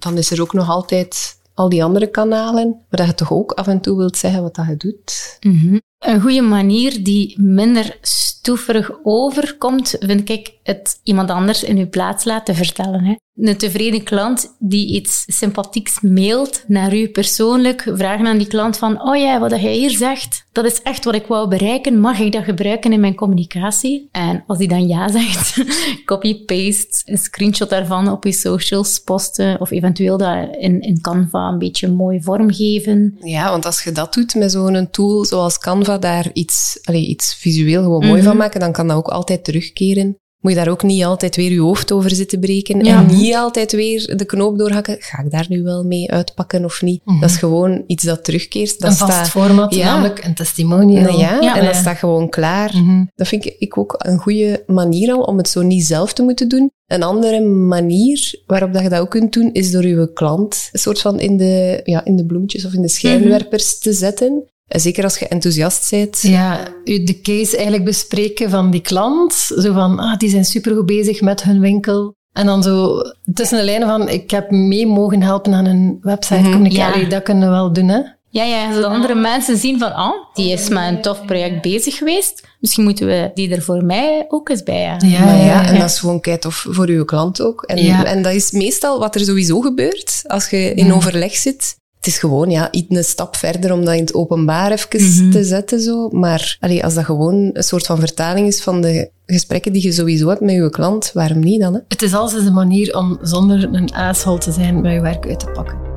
Dan 0.01 0.19
is 0.19 0.31
er 0.31 0.41
ook 0.41 0.53
nog 0.53 0.69
altijd 0.69 1.39
al 1.55 1.69
die 1.69 1.85
andere 1.85 2.07
kanalen, 2.07 2.81
waar 2.89 3.07
je 3.07 3.15
toch 3.15 3.33
ook 3.33 3.53
af 3.53 3.67
en 3.67 3.81
toe 3.81 3.97
wilt 3.97 4.17
zeggen 4.17 4.43
wat 4.43 4.55
dat 4.55 4.67
je 4.67 4.77
doet. 4.77 5.39
Mhm. 5.41 5.79
Een 5.99 6.21
goede 6.21 6.41
manier 6.41 7.05
die 7.05 7.41
minder 7.41 7.99
stoeverig 8.01 8.91
overkomt, 9.03 9.97
vind 9.99 10.29
ik 10.29 10.55
het 10.63 11.01
iemand 11.03 11.31
anders 11.31 11.63
in 11.63 11.77
uw 11.77 11.89
plaats 11.89 12.25
laten 12.25 12.55
vertellen. 12.55 13.05
Hè. 13.05 13.15
Een 13.35 13.57
tevreden 13.57 14.03
klant 14.03 14.57
die 14.59 14.95
iets 14.95 15.25
sympathieks 15.27 16.01
mailt 16.01 16.65
naar 16.67 16.97
u 16.97 17.09
persoonlijk, 17.09 17.91
vragen 17.95 18.27
aan 18.27 18.39
die 18.39 18.47
klant 18.47 18.77
van, 18.77 19.03
oh 19.09 19.17
ja, 19.17 19.39
wat 19.41 19.51
jij 19.51 19.75
hier 19.75 19.91
zegt, 19.91 20.45
dat 20.53 20.65
is 20.65 20.83
echt 20.83 21.05
wat 21.05 21.15
ik 21.15 21.27
wou 21.27 21.49
bereiken, 21.49 22.01
mag 22.01 22.19
ik 22.19 22.33
dat 22.33 22.45
gebruiken 22.45 22.93
in 22.93 23.01
mijn 23.01 23.15
communicatie? 23.15 24.09
En 24.13 24.45
als 24.47 24.59
die 24.59 24.69
dan 24.69 24.87
ja 24.89 25.09
zegt, 25.19 25.63
copy-paste, 26.05 27.03
een 27.05 27.19
screenshot 27.19 27.71
daarvan 27.71 28.09
op 28.11 28.25
je 28.25 28.33
socials 28.33 28.99
posten, 28.99 29.61
of 29.61 29.71
eventueel 29.71 30.17
dat 30.19 30.49
in, 30.59 30.81
in 30.81 31.01
Canva 31.01 31.49
een 31.49 31.59
beetje 31.59 31.89
mooi 31.89 32.23
vormgeven. 32.23 33.17
Ja, 33.21 33.51
want 33.51 33.67
als 33.67 33.83
je 33.83 33.93
dat 33.93 34.15
doet 34.15 34.35
met 34.35 34.53
zo'n 34.53 34.89
tool 34.91 35.25
zoals 35.25 35.59
Canva, 35.59 35.99
daar 35.99 36.31
iets, 36.33 36.79
allee, 36.83 37.07
iets 37.07 37.35
visueel 37.35 37.83
gewoon 37.83 38.07
mooi 38.07 38.21
Mhm. 38.21 38.29
van 38.29 38.37
maken, 38.37 38.61
dan 38.61 38.73
kan 38.73 38.87
dat 38.87 38.97
ook 38.97 39.09
altijd 39.09 39.45
terugkeren. 39.45 40.17
Moet 40.41 40.53
je 40.53 40.59
daar 40.59 40.69
ook 40.69 40.83
niet 40.83 41.05
altijd 41.05 41.37
weer 41.37 41.53
je 41.53 41.61
hoofd 41.61 41.93
over 41.93 42.11
zitten 42.11 42.41
breken 42.41 42.85
Ja. 42.85 42.99
en 42.99 43.17
niet 43.17 43.35
altijd 43.35 43.73
weer 43.73 44.17
de 44.17 44.25
knoop 44.25 44.59
doorhakken. 44.59 44.97
Ga 45.01 45.23
ik 45.23 45.31
daar 45.31 45.47
nu 45.49 45.63
wel 45.63 45.85
mee 45.85 46.11
uitpakken 46.13 46.65
of 46.65 46.83
niet? 46.83 47.01
Dat 47.21 47.31
is 47.31 47.37
gewoon 47.37 47.83
iets 47.87 48.05
dat 48.05 48.25
terugkeert. 48.25 48.81
Dat 48.81 48.91
een 48.91 48.97
vast 48.97 49.13
staat- 49.13 49.29
format, 49.29 49.75
Ja. 49.75 49.85
namelijk 49.85 50.25
een 50.25 50.35
testimonial. 50.35 51.03
Nee, 51.03 51.19
ja, 51.19 51.41
Ja. 51.41 51.57
en 51.57 51.65
dat 51.65 51.75
staat 51.75 51.97
gewoon 51.97 52.29
klaar. 52.29 52.71
Mhm. 52.77 53.05
Dat 53.15 53.29
vind 53.29 53.45
ik, 53.45 53.55
ik 53.59 53.79
ook 53.79 53.95
een 53.99 54.19
goede 54.19 54.63
manier 54.67 55.13
al 55.13 55.21
om 55.23 55.37
het 55.37 55.49
zo 55.49 55.63
niet 55.63 55.85
zelf 55.85 56.13
te 56.13 56.23
moeten 56.23 56.49
doen. 56.49 56.71
Een 56.87 57.03
andere 57.03 57.41
manier 57.45 58.43
waarop 58.47 58.73
dat 58.73 58.83
je 58.83 58.89
dat 58.89 59.01
ook 59.01 59.11
kunt 59.11 59.33
doen, 59.33 59.51
is 59.53 59.71
door 59.71 59.87
je 59.87 60.11
klant 60.13 60.69
een 60.73 60.79
soort 60.79 61.01
van 61.01 61.21
in 61.21 61.37
de, 61.37 61.81
ja, 61.85 62.05
in 62.05 62.17
de 62.17 62.27
bloemetjes 62.27 62.65
of 62.65 62.73
in 62.73 62.83
de 62.83 62.89
schijnwerpers 62.89 63.79
te 63.79 63.93
zetten. 63.93 64.45
Zeker 64.79 65.05
als 65.05 65.19
je 65.19 65.29
enthousiast 65.29 65.91
bent. 65.91 66.19
Ja, 66.23 66.69
u 66.85 67.05
de 67.05 67.21
case 67.21 67.55
eigenlijk 67.55 67.85
bespreken 67.85 68.51
van 68.51 68.71
die 68.71 68.81
klant. 68.81 69.33
Zo 69.33 69.73
van, 69.73 69.99
ah, 69.99 70.19
die 70.19 70.31
zijn 70.31 70.45
supergoed 70.45 70.87
bezig 70.87 71.21
met 71.21 71.43
hun 71.43 71.61
winkel. 71.61 72.15
En 72.33 72.47
dan 72.47 72.63
zo 72.63 73.01
tussen 73.35 73.59
de 73.59 73.65
lijnen 73.65 73.89
van, 73.89 74.09
ik 74.09 74.31
heb 74.31 74.51
mee 74.51 74.87
mogen 74.87 75.23
helpen 75.23 75.55
aan 75.55 75.65
een 75.65 75.99
website. 76.01 76.43
Communicatie. 76.51 77.03
Ja. 77.03 77.09
Dat 77.09 77.23
kunnen 77.23 77.49
we 77.49 77.55
wel 77.55 77.73
doen, 77.73 77.89
hè. 77.89 78.01
Ja, 78.33 78.45
ja, 78.45 78.73
zodat 78.75 78.91
andere 78.91 79.15
mensen 79.15 79.57
zien 79.57 79.79
van, 79.79 79.91
oh, 79.91 80.35
die 80.35 80.53
is 80.53 80.69
met 80.69 80.89
een 80.89 81.03
tof 81.03 81.25
project 81.25 81.63
bezig 81.63 81.97
geweest. 81.97 82.49
Misschien 82.61 82.85
moeten 82.85 83.07
we 83.07 83.31
die 83.35 83.55
er 83.55 83.63
voor 83.63 83.85
mij 83.85 84.25
ook 84.29 84.49
eens 84.49 84.63
bij 84.63 84.81
hebben. 84.83 85.09
Ja, 85.09 85.19
ja, 85.19 85.45
ja, 85.45 85.67
en 85.67 85.75
ja. 85.75 85.81
dat 85.81 85.91
is 85.91 85.99
gewoon 85.99 86.21
keitof 86.21 86.67
voor 86.69 86.87
uw 86.89 87.05
klant 87.05 87.43
ook. 87.43 87.63
En, 87.63 87.85
Ja. 87.85 88.05
en 88.05 88.23
dat 88.23 88.33
is 88.33 88.51
meestal 88.51 88.99
wat 88.99 89.15
er 89.15 89.21
sowieso 89.21 89.61
gebeurt 89.61 90.23
als 90.27 90.51
je 90.51 90.75
in 90.75 90.93
overleg 90.93 91.35
zit. 91.37 91.79
Het 92.01 92.09
is 92.09 92.19
gewoon 92.19 92.51
ja, 92.51 92.71
iets 92.71 92.97
een 92.97 93.05
stap 93.05 93.37
verder 93.37 93.73
om 93.73 93.85
dat 93.85 93.95
in 93.95 94.01
het 94.01 94.15
openbaar 94.15 94.73
even 94.73 95.31
te 95.31 95.45
zetten. 95.45 95.81
Zo. 95.81 96.09
Maar 96.09 96.57
allee, 96.61 96.85
als 96.85 96.95
dat 96.95 97.05
gewoon 97.05 97.51
een 97.53 97.63
soort 97.63 97.87
van 97.87 97.99
vertaling 97.99 98.47
is 98.47 98.63
van 98.63 98.81
de 98.81 99.11
gesprekken 99.27 99.73
die 99.73 99.83
je 99.83 99.93
sowieso 99.93 100.29
hebt 100.29 100.41
met 100.41 100.55
je 100.55 100.71
klant, 100.71 101.11
waarom 101.15 101.39
niet 101.39 101.61
dan? 101.61 101.75
Hè? 101.75 101.81
Het 101.89 102.03
is 102.03 102.15
alles 102.15 102.33
een 102.33 102.53
manier 102.53 102.97
om 102.97 103.19
zonder 103.23 103.69
een 103.73 103.93
asshole 103.93 104.39
te 104.39 104.53
zijn 104.53 104.81
met 104.81 104.93
je 104.93 105.01
werk 105.01 105.27
uit 105.27 105.41
te 105.41 105.47
pakken. 105.47 105.90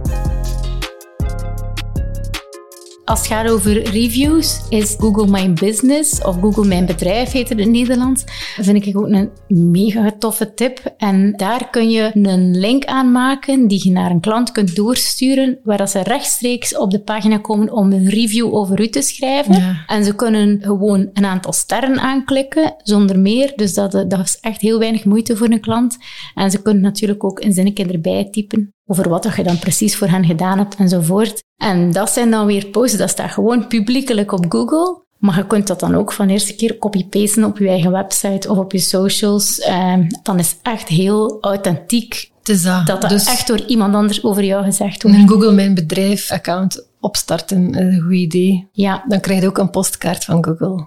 Als 3.06 3.20
het 3.20 3.28
gaat 3.28 3.50
over 3.50 3.90
reviews, 3.90 4.62
is 4.70 4.96
Google 5.00 5.28
My 5.28 5.54
Business 5.54 6.22
of 6.22 6.40
Google 6.40 6.66
Mijn 6.66 6.86
Bedrijf 6.86 7.32
heet 7.32 7.50
het 7.50 7.58
in 7.58 7.64
het 7.64 7.74
Nederlands. 7.74 8.24
Dat 8.56 8.66
vind 8.66 8.86
ik 8.86 8.98
ook 8.98 9.08
een 9.08 9.30
mega 9.48 10.12
toffe 10.20 10.54
tip. 10.54 10.94
En 10.98 11.34
daar 11.36 11.70
kun 11.70 11.90
je 11.90 12.12
een 12.14 12.60
link 12.60 12.86
aan 12.86 13.12
maken 13.12 13.68
die 13.68 13.82
je 13.84 13.92
naar 13.92 14.12
een 14.12 14.20
klant 14.20 14.52
kunt 14.52 14.76
doorsturen, 14.76 15.60
waar 15.64 15.78
dat 15.78 15.90
ze 15.90 16.04
rechtstreeks 16.04 16.78
op 16.78 16.92
de 16.92 17.00
pagina 17.00 17.38
komen 17.38 17.72
om 17.72 17.92
een 17.92 18.10
review 18.10 18.56
over 18.56 18.82
u 18.82 18.88
te 18.88 19.02
schrijven. 19.02 19.56
Ja. 19.56 19.84
En 19.88 20.04
ze 20.04 20.16
kunnen 20.16 20.62
gewoon 20.62 21.10
een 21.14 21.26
aantal 21.26 21.54
sterren 21.54 22.00
aanklikken, 22.00 22.76
zonder 22.78 23.20
meer. 23.20 23.54
Dus 23.56 23.74
dat, 23.74 23.92
dat 23.92 24.20
is 24.20 24.38
echt 24.42 24.62
heel 24.62 24.80
weinig 24.80 25.06
moeite 25.06 25.38
voor 25.38 25.50
een 25.50 25.62
klant. 25.62 25.98
En 26.36 26.52
ze 26.52 26.62
kunnen 26.62 26.83
natuurlijk 26.83 27.24
ook 27.24 27.44
een 27.44 27.54
zinnetje 27.54 27.86
erbij 27.86 28.28
typen 28.31 28.74
over 28.86 29.10
wat 29.10 29.33
je 29.36 29.44
dan 29.44 29.60
precies 29.60 29.95
voor 29.95 30.07
hen 30.07 30.26
gedaan 30.26 30.57
hebt 30.57 30.76
enzovoort. 30.76 31.44
En 31.64 31.92
dat 31.92 32.10
zijn 32.10 32.32
dan 32.32 32.46
weer 32.46 32.66
posts, 32.66 32.98
dat 32.98 33.10
staat 33.10 33.32
gewoon 33.32 33.68
publiekelijk 33.68 34.32
op 34.32 34.46
Google. 34.50 35.02
Maar 35.18 35.38
je 35.38 35.48
kunt 35.48 35.68
dat 35.68 35.80
dan 35.80 35.96
ook 35.96 36.12
van 36.12 36.28
de 36.28 36.34
eerste 36.34 36.56
keer 36.56 36.78
copy-pasten 36.78 37.44
op 37.44 37.58
je 37.58 37.68
eigen 37.68 37.92
website 37.92 38.50
of 38.50 38.58
op 38.58 38.72
je 38.72 38.80
socials. 38.80 39.60
Ehm, 39.60 40.08
dan 40.24 40.40
is 40.40 40.56
echt 40.62 40.88
heel 40.88 41.38
authentiek 41.42 42.32
dat. 42.44 42.86
dat 42.86 43.10
dus 43.10 43.26
echt 43.26 43.48
door 43.48 43.62
iemand 43.68 43.96
anders 43.96 44.24
over 44.24 44.44
jou 44.44 44.64
gezegd 44.64 45.04
wordt. 45.04 45.18
een 45.18 45.30
Google 45.30 45.52
Mijn 45.52 45.74
Bedrijf 45.74 46.32
account 46.32 46.88
opstarten 47.00 47.70
is 47.70 47.96
een 47.96 48.02
goed 48.02 48.14
idee. 48.14 48.68
Ja, 48.72 49.04
Dan 49.08 49.20
krijg 49.20 49.42
je 49.42 49.48
ook 49.48 49.58
een 49.58 49.70
postkaart 49.70 50.24
van 50.24 50.44
Google. 50.46 50.86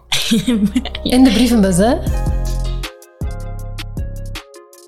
In 1.03 1.25
de 1.25 1.31
brievenbus, 1.31 1.77
hè? 1.77 1.95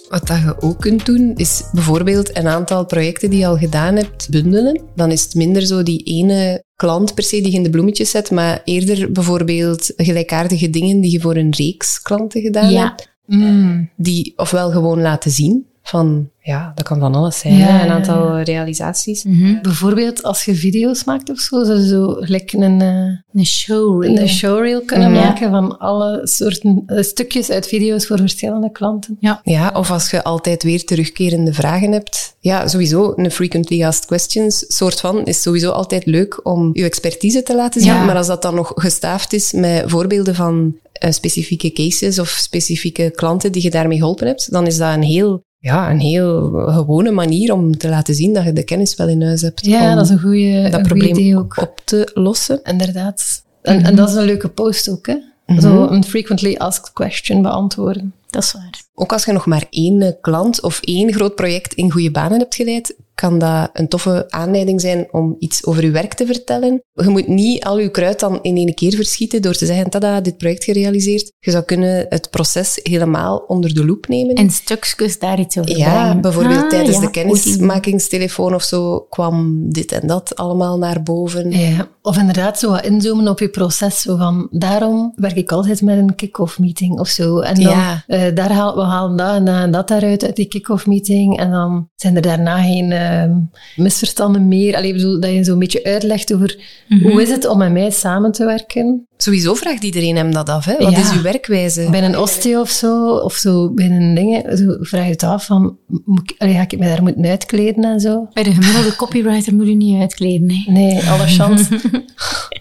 Wat 0.09 0.27
dat 0.27 0.39
je 0.39 0.61
ook 0.61 0.81
kunt 0.81 1.07
doen, 1.07 1.33
is 1.37 1.63
bijvoorbeeld 1.73 2.37
een 2.37 2.49
aantal 2.49 2.85
projecten 2.87 3.31
die 3.31 3.39
je 3.39 3.47
al 3.47 3.57
gedaan 3.57 3.95
hebt 3.97 4.31
bundelen. 4.31 4.81
Dan 4.95 5.11
is 5.11 5.23
het 5.23 5.35
minder 5.35 5.67
zo 5.67 5.83
die 5.83 6.03
ene 6.03 6.63
klant 6.77 7.15
per 7.15 7.25
se 7.25 7.41
die 7.41 7.51
je 7.51 7.57
in 7.57 7.63
de 7.63 7.71
bloemetjes 7.71 8.11
zet, 8.11 8.31
maar 8.31 8.61
eerder 8.65 9.13
bijvoorbeeld 9.13 9.93
gelijkaardige 9.97 10.71
dingen 10.71 11.01
die 11.01 11.11
je 11.11 11.21
voor 11.21 11.37
een 11.37 11.55
reeks 11.57 12.03
klanten 12.03 12.41
gedaan 12.41 12.71
Ja. 12.71 12.85
hebt. 12.85 13.17
Mm. 13.27 13.91
Die 13.97 14.33
ofwel 14.37 14.71
gewoon 14.71 15.01
laten 15.01 15.31
zien 15.31 15.67
van, 15.83 16.31
ja, 16.49 16.73
dat 16.75 16.85
kan 16.85 16.99
van 16.99 17.15
alles 17.15 17.39
zijn, 17.39 17.57
Ja, 17.57 17.81
een 17.81 17.87
ja. 17.87 17.93
aantal 17.93 18.41
realisaties. 18.41 19.25
Bijvoorbeeld 19.63 20.23
als 20.23 20.45
je 20.45 20.55
video's 20.55 21.05
maakt 21.05 21.31
of 21.31 21.39
zo, 21.39 21.65
zou 21.65 21.79
je 21.79 21.87
zo 21.87 22.07
gelijk 22.21 22.53
een, 22.53 22.81
eh, 22.81 23.39
een 23.41 23.47
showreel. 23.47 24.17
een 24.19 24.29
showreel 24.29 24.83
kunnen 24.85 25.13
Ja. 25.15 25.25
maken 25.25 25.51
van 25.51 25.79
alle 25.79 26.21
soorten 26.23 26.83
eh, 26.87 27.03
stukjes 27.03 27.51
uit 27.51 27.67
video's 27.67 28.07
voor 28.07 28.19
verschillende 28.19 28.73
klanten. 28.73 29.17
Ja. 29.21 29.41
Ja, 29.45 29.71
of 29.75 29.91
als 29.91 30.11
je 30.11 30.25
altijd 30.25 30.63
weer 30.63 30.85
terugkerende 30.85 31.53
vragen 31.53 31.93
hebt. 31.93 32.37
Ja, 32.41 32.69
sowieso 32.69 33.13
een 33.17 33.31
frequently 33.31 33.85
asked 33.85 34.07
questions 34.07 34.65
soort 34.69 35.01
van 35.01 35.25
is 35.25 35.43
sowieso 35.43 35.71
altijd 35.71 36.07
leuk 36.07 36.41
om 36.47 36.71
je 36.73 36.85
expertise 36.85 37.43
te 37.43 37.55
laten 37.57 37.81
zien. 37.81 37.93
Ja. 37.93 38.05
Maar 38.05 38.17
als 38.17 38.27
dat 38.27 38.43
dan 38.43 38.55
nog 38.55 38.73
gestaafd 38.75 39.33
is 39.33 39.53
met 39.53 39.83
voorbeelden 39.87 40.35
van 40.35 40.77
eh, 40.93 41.11
specifieke 41.13 41.73
cases 41.73 42.19
of 42.19 42.29
specifieke 42.29 43.11
klanten 43.15 43.53
die 43.53 43.63
je 43.63 43.71
daarmee 43.71 43.99
geholpen 43.99 44.27
hebt, 44.27 44.53
dan 44.53 44.67
is 44.67 44.77
dat 44.77 44.95
een 44.95 45.03
heel, 45.03 45.43
ja, 45.59 45.91
een 45.91 46.01
heel 46.01 46.51
gewone 46.51 47.11
manier 47.11 47.53
om 47.53 47.79
te 47.79 47.89
laten 47.89 48.15
zien 48.15 48.33
dat 48.33 48.45
je 48.45 48.53
de 48.53 48.65
kennis 48.65 48.97
wel 48.97 49.09
in 49.09 49.23
huis 49.23 49.43
hebt. 49.43 49.67
Ja, 49.67 49.91
om 49.91 49.97
dat 49.97 50.05
is 50.05 50.11
een 50.11 50.21
goede 50.21 50.63
dat 50.63 50.73
een 50.73 50.83
probleem 50.87 51.17
idee 51.17 51.37
ook. 51.39 51.57
op 51.61 51.81
te 51.85 52.11
lossen. 52.15 52.61
Inderdaad. 52.63 53.43
En, 53.63 53.85
en 53.85 53.97
dat 53.97 54.09
is 54.09 54.15
een 54.15 54.25
leuke 54.25 54.49
post 54.49 54.91
ook, 54.91 55.07
hè? 55.07 55.17
Zo 55.61 55.87
een 55.87 56.05
frequently 56.05 56.55
asked 56.57 56.93
question 56.93 57.43
beantwoorden. 57.43 58.15
Dat 58.31 58.43
is 58.43 58.53
waar. 58.53 58.87
Ook 59.01 59.13
als 59.13 59.25
je 59.25 59.33
nog 59.33 59.47
maar 59.47 59.67
één 59.71 60.03
eh, 60.03 60.13
klant 60.21 60.63
of 60.63 60.81
één 60.83 61.13
groot 61.13 61.35
project 61.35 61.75
in 61.75 61.91
goede 61.91 62.11
banen 62.11 62.39
hebt 62.39 62.55
geleid, 62.55 62.97
kan 63.15 63.39
dat 63.39 63.71
een 63.73 63.89
toffe 63.89 64.25
aanleiding 64.29 64.81
zijn 64.81 65.09
om 65.11 65.37
iets 65.39 65.65
over 65.67 65.85
je 65.85 65.91
werk 65.91 66.15
te 66.15 66.27
vertellen. 66.27 66.83
Je 66.93 67.09
moet 67.09 67.29
niet 67.29 67.65
al 67.65 67.79
je 67.79 67.91
kruid 67.91 68.21
dan 68.21 68.39
in 68.43 68.57
één 68.57 68.75
keer 68.75 68.95
verschieten 68.95 69.43
door 69.43 69.55
te 69.55 69.67
zeggen, 69.67 69.91
tada, 69.91 70.21
dit 70.21 70.37
project 70.39 70.65
gerealiseerd. 70.65 71.33
Je 71.39 71.51
zou 71.51 71.65
kunnen 71.65 72.07
het 72.09 72.31
proces 72.31 72.81
helemaal 72.83 73.37
onder 73.47 73.75
de 73.75 73.85
loep 73.85 74.09
nemen. 74.09 74.35
En 74.35 74.51
stukjes 74.51 75.19
daar 75.19 75.39
iets 75.41 75.59
over 75.59 75.77
ja, 75.79 75.91
brengen. 76.03 76.21
bijvoorbeeld 76.21 76.63
Ah, 76.63 76.69
tijdens 76.69 76.97
ja, 76.97 77.01
de 77.01 77.11
kennismakingstelefoon 77.11 78.55
of 78.55 78.63
zo 78.63 79.07
kwam 79.11 79.63
dit 79.73 79.93
en 79.93 80.07
dat 80.07 80.37
allemaal 80.37 80.79
naar 80.79 81.03
boven. 81.03 81.51
Ja, 81.51 81.89
of 82.03 82.17
inderdaad 82.19 82.59
zo 82.59 82.71
wat 82.71 82.85
inzoomen 82.85 83.29
op 83.29 83.39
je 83.39 83.49
proces. 83.49 84.01
Zo 84.01 84.17
van, 84.17 84.49
daarom 84.51 85.13
werk 85.17 85.37
ik 85.37 85.53
altijd 85.53 85.83
met 85.83 85.99
een 85.99 86.15
kick-off 86.15 86.59
meeting 86.59 86.99
of 86.99 87.09
zo. 87.09 87.39
En 87.39 87.55
dan, 87.55 87.73
Ja. 87.73 88.05
eh, 88.07 88.35
daar 88.35 88.53
haal, 88.53 88.75
we 88.75 88.81
halen 88.89 89.17
dat 89.17 89.35
en 89.35 89.45
dat 89.45 89.55
en 89.55 89.71
dat 89.71 89.89
daaruit 89.89 90.25
uit 90.25 90.37
die 90.37 90.47
kick-off 90.47 90.87
meeting. 90.87 91.39
En 91.39 91.51
dan 91.51 91.89
zijn 91.95 92.17
er 92.17 92.23
daarna 92.23 92.63
geen 92.63 92.93
ehm, 92.93 93.33
misverstanden 93.77 94.49
meer. 94.49 94.77
Allee, 94.77 94.89
ik 94.89 94.95
bedoel, 94.97 95.21
dat 95.21 95.31
je 95.31 95.45
zo'n 95.45 95.59
beetje 95.59 95.85
uitlegt 95.85 96.35
over 96.35 96.57
hoe 97.03 97.23
is 97.23 97.31
het 97.31 97.47
om 97.47 97.59
met 97.59 97.73
mij 97.73 97.91
samen 97.91 98.33
te 98.33 98.45
werken. 98.45 99.07
Sowieso 99.21 99.55
vraagt 99.55 99.83
iedereen 99.85 100.17
hem 100.17 100.33
dat 100.33 100.49
af. 100.49 100.65
Hè? 100.65 100.77
Wat 100.79 100.91
Ja. 100.93 100.99
is 100.99 101.13
uw 101.13 101.23
werkwijze? 101.23 101.89
Bij 101.91 102.03
een 102.05 102.19
osteo 102.19 102.61
of 102.61 102.71
zo, 102.71 103.11
of 103.11 103.35
zo 103.35 103.71
bij 103.71 103.87
een 103.87 104.15
dingen, 104.15 104.57
zo 104.59 104.77
vraag 104.81 105.05
je 105.05 105.11
het 105.11 105.23
af 105.23 105.47
van, 105.47 105.77
moet 106.05 106.31
ik, 106.31 106.35
ga 106.39 106.61
ik 106.63 106.79
me 106.79 106.87
daar 106.87 107.03
moeten 107.03 107.25
uitkleden 107.25 107.85
en 107.85 108.01
zo? 108.01 108.29
Bij 108.33 108.43
de 108.43 108.53
gemiddelde 108.53 108.97
copywriter 108.97 109.55
moet 109.55 109.67
je 109.67 109.75
niet 109.75 110.01
uitkleden. 110.01 110.51
Hè. 110.51 110.73
Nee, 110.73 111.03
alle 111.05 111.27
chance. 111.27 111.67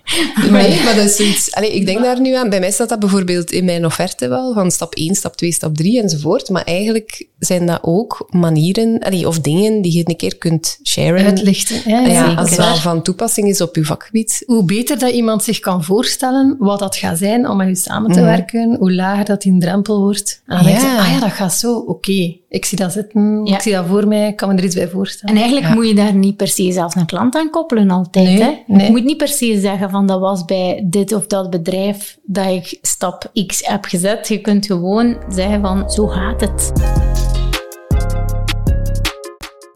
Maar, 0.51 0.61
nee, 0.61 0.83
maar 0.83 0.95
dat 0.95 1.05
is 1.05 1.15
zoiets... 1.15 1.53
Allee, 1.53 1.73
ik 1.75 1.85
denk 1.85 2.01
daar 2.01 2.21
nu 2.21 2.33
aan. 2.33 2.49
Bij 2.49 2.59
mij 2.59 2.71
staat 2.71 2.89
dat 2.89 2.99
bijvoorbeeld 2.99 3.51
in 3.51 3.65
mijn 3.65 3.85
offerte 3.85 4.27
wel, 4.27 4.53
van 4.53 4.71
stap 4.71 4.95
1, 4.95 5.15
stap 5.15 5.35
2, 5.35 5.51
stap 5.51 5.75
3 5.75 6.01
enzovoort. 6.01 6.49
Maar 6.49 6.63
eigenlijk 6.63 7.27
zijn 7.39 7.65
dat 7.65 7.79
ook 7.81 8.27
manieren, 8.29 8.99
allee, 8.99 9.27
of 9.27 9.39
dingen 9.39 9.81
die 9.81 9.93
je 9.97 10.01
een 10.05 10.15
keer 10.15 10.37
kunt 10.37 10.79
sharen. 10.83 11.25
Uitlichten. 11.25 11.81
Ja, 11.85 11.99
ja, 11.99 12.07
ja, 12.07 12.25
zeker. 12.25 12.37
als 12.37 12.49
het 12.49 12.57
wel 12.57 12.75
van 12.75 13.01
toepassing 13.01 13.47
is 13.47 13.61
op 13.61 13.75
je 13.75 13.85
vakgebied. 13.85 14.43
hoe 14.45 14.63
beter 14.65 14.99
dat 14.99 15.11
iemand 15.11 15.43
zich 15.43 15.59
kan 15.59 15.83
voorstellen 15.83 16.46
wat 16.59 16.79
dat 16.79 16.95
gaat 16.95 17.17
zijn 17.17 17.49
om 17.49 17.57
met 17.57 17.67
je 17.67 17.75
samen 17.75 18.09
Mhm. 18.09 18.19
te 18.19 18.25
werken, 18.25 18.75
hoe 18.79 18.93
lager 18.93 19.25
dat 19.25 19.41
die 19.41 19.57
drempel 19.59 19.99
wordt. 19.99 20.41
En 20.45 20.55
dan 20.57 20.65
Ja. 20.65 20.71
denk 20.79 20.81
je, 20.91 20.97
ah 20.99 21.11
ja, 21.11 21.19
dat 21.19 21.31
gaat 21.31 21.53
zo, 21.53 21.75
oké. 21.77 22.35
Ik 22.49 22.65
zie 22.65 22.77
dat 22.77 22.91
zitten, 22.91 23.41
Ja. 23.45 23.55
ik 23.55 23.61
zie 23.61 23.71
dat 23.73 23.85
voor 23.85 24.07
mij, 24.07 24.27
ik 24.27 24.35
kan 24.35 24.49
me 24.49 24.55
er 24.55 24.63
iets 24.63 24.75
bij 24.75 24.87
voorstellen. 24.89 25.35
En 25.35 25.41
eigenlijk 25.41 25.75
moet 25.75 25.87
je 25.87 25.95
daar 25.95 26.13
niet 26.13 26.37
per 26.37 26.47
se 26.47 26.71
zelf 26.71 26.95
een 26.95 27.05
klant 27.05 27.35
aan 27.35 27.49
koppelen 27.49 27.89
altijd. 27.91 28.25
Nee, 28.25 28.41
hè? 28.41 28.51
nee. 28.67 28.85
Je 28.85 28.91
moet 28.91 29.03
niet 29.05 29.17
per 29.17 29.27
se 29.27 29.59
zeggen 29.59 29.89
van 29.89 30.07
dat 30.07 30.19
was 30.19 30.45
bij 30.45 30.85
dit 30.89 31.13
of 31.13 31.27
dat 31.27 31.49
bedrijf 31.49 32.17
dat 32.23 32.45
ik 32.47 32.77
stap 32.81 33.31
X 33.47 33.67
heb 33.67 33.85
gezet. 33.85 34.27
Je 34.27 34.41
kunt 34.41 34.65
gewoon 34.65 35.17
zeggen 35.29 35.61
van 35.61 35.89
zo 35.91 36.07
gaat 36.07 36.41
het. 36.41 36.71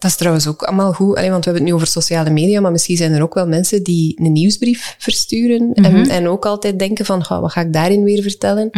Dat 0.02 0.10
is 0.12 0.16
trouwens 0.18 0.48
ook 0.48 0.64
allemaal 0.64 0.94
goed, 0.94 1.16
allee, 1.16 1.30
want 1.30 1.46
we 1.46 1.52
hebben 1.52 1.62
het 1.62 1.72
nu 1.72 1.74
over 1.74 1.88
sociale 1.88 2.30
media, 2.30 2.62
maar 2.62 2.72
misschien 2.72 2.98
zijn 2.98 3.12
er 3.14 3.22
ook 3.22 3.34
wel 3.34 3.48
mensen 3.48 3.84
die 3.84 4.20
een 4.24 4.32
nieuwsbrief 4.32 4.96
versturen 4.98 5.74
en, 5.74 6.10
en 6.10 6.28
ook 6.28 6.46
altijd 6.46 6.80
denken 6.80 7.06
van, 7.06 7.26
"Goh, 7.26 7.40
wat 7.40 7.52
ga 7.52 7.62
ik 7.62 7.74
daarin 7.74 8.04
weer 8.04 8.22
vertellen? 8.22 8.70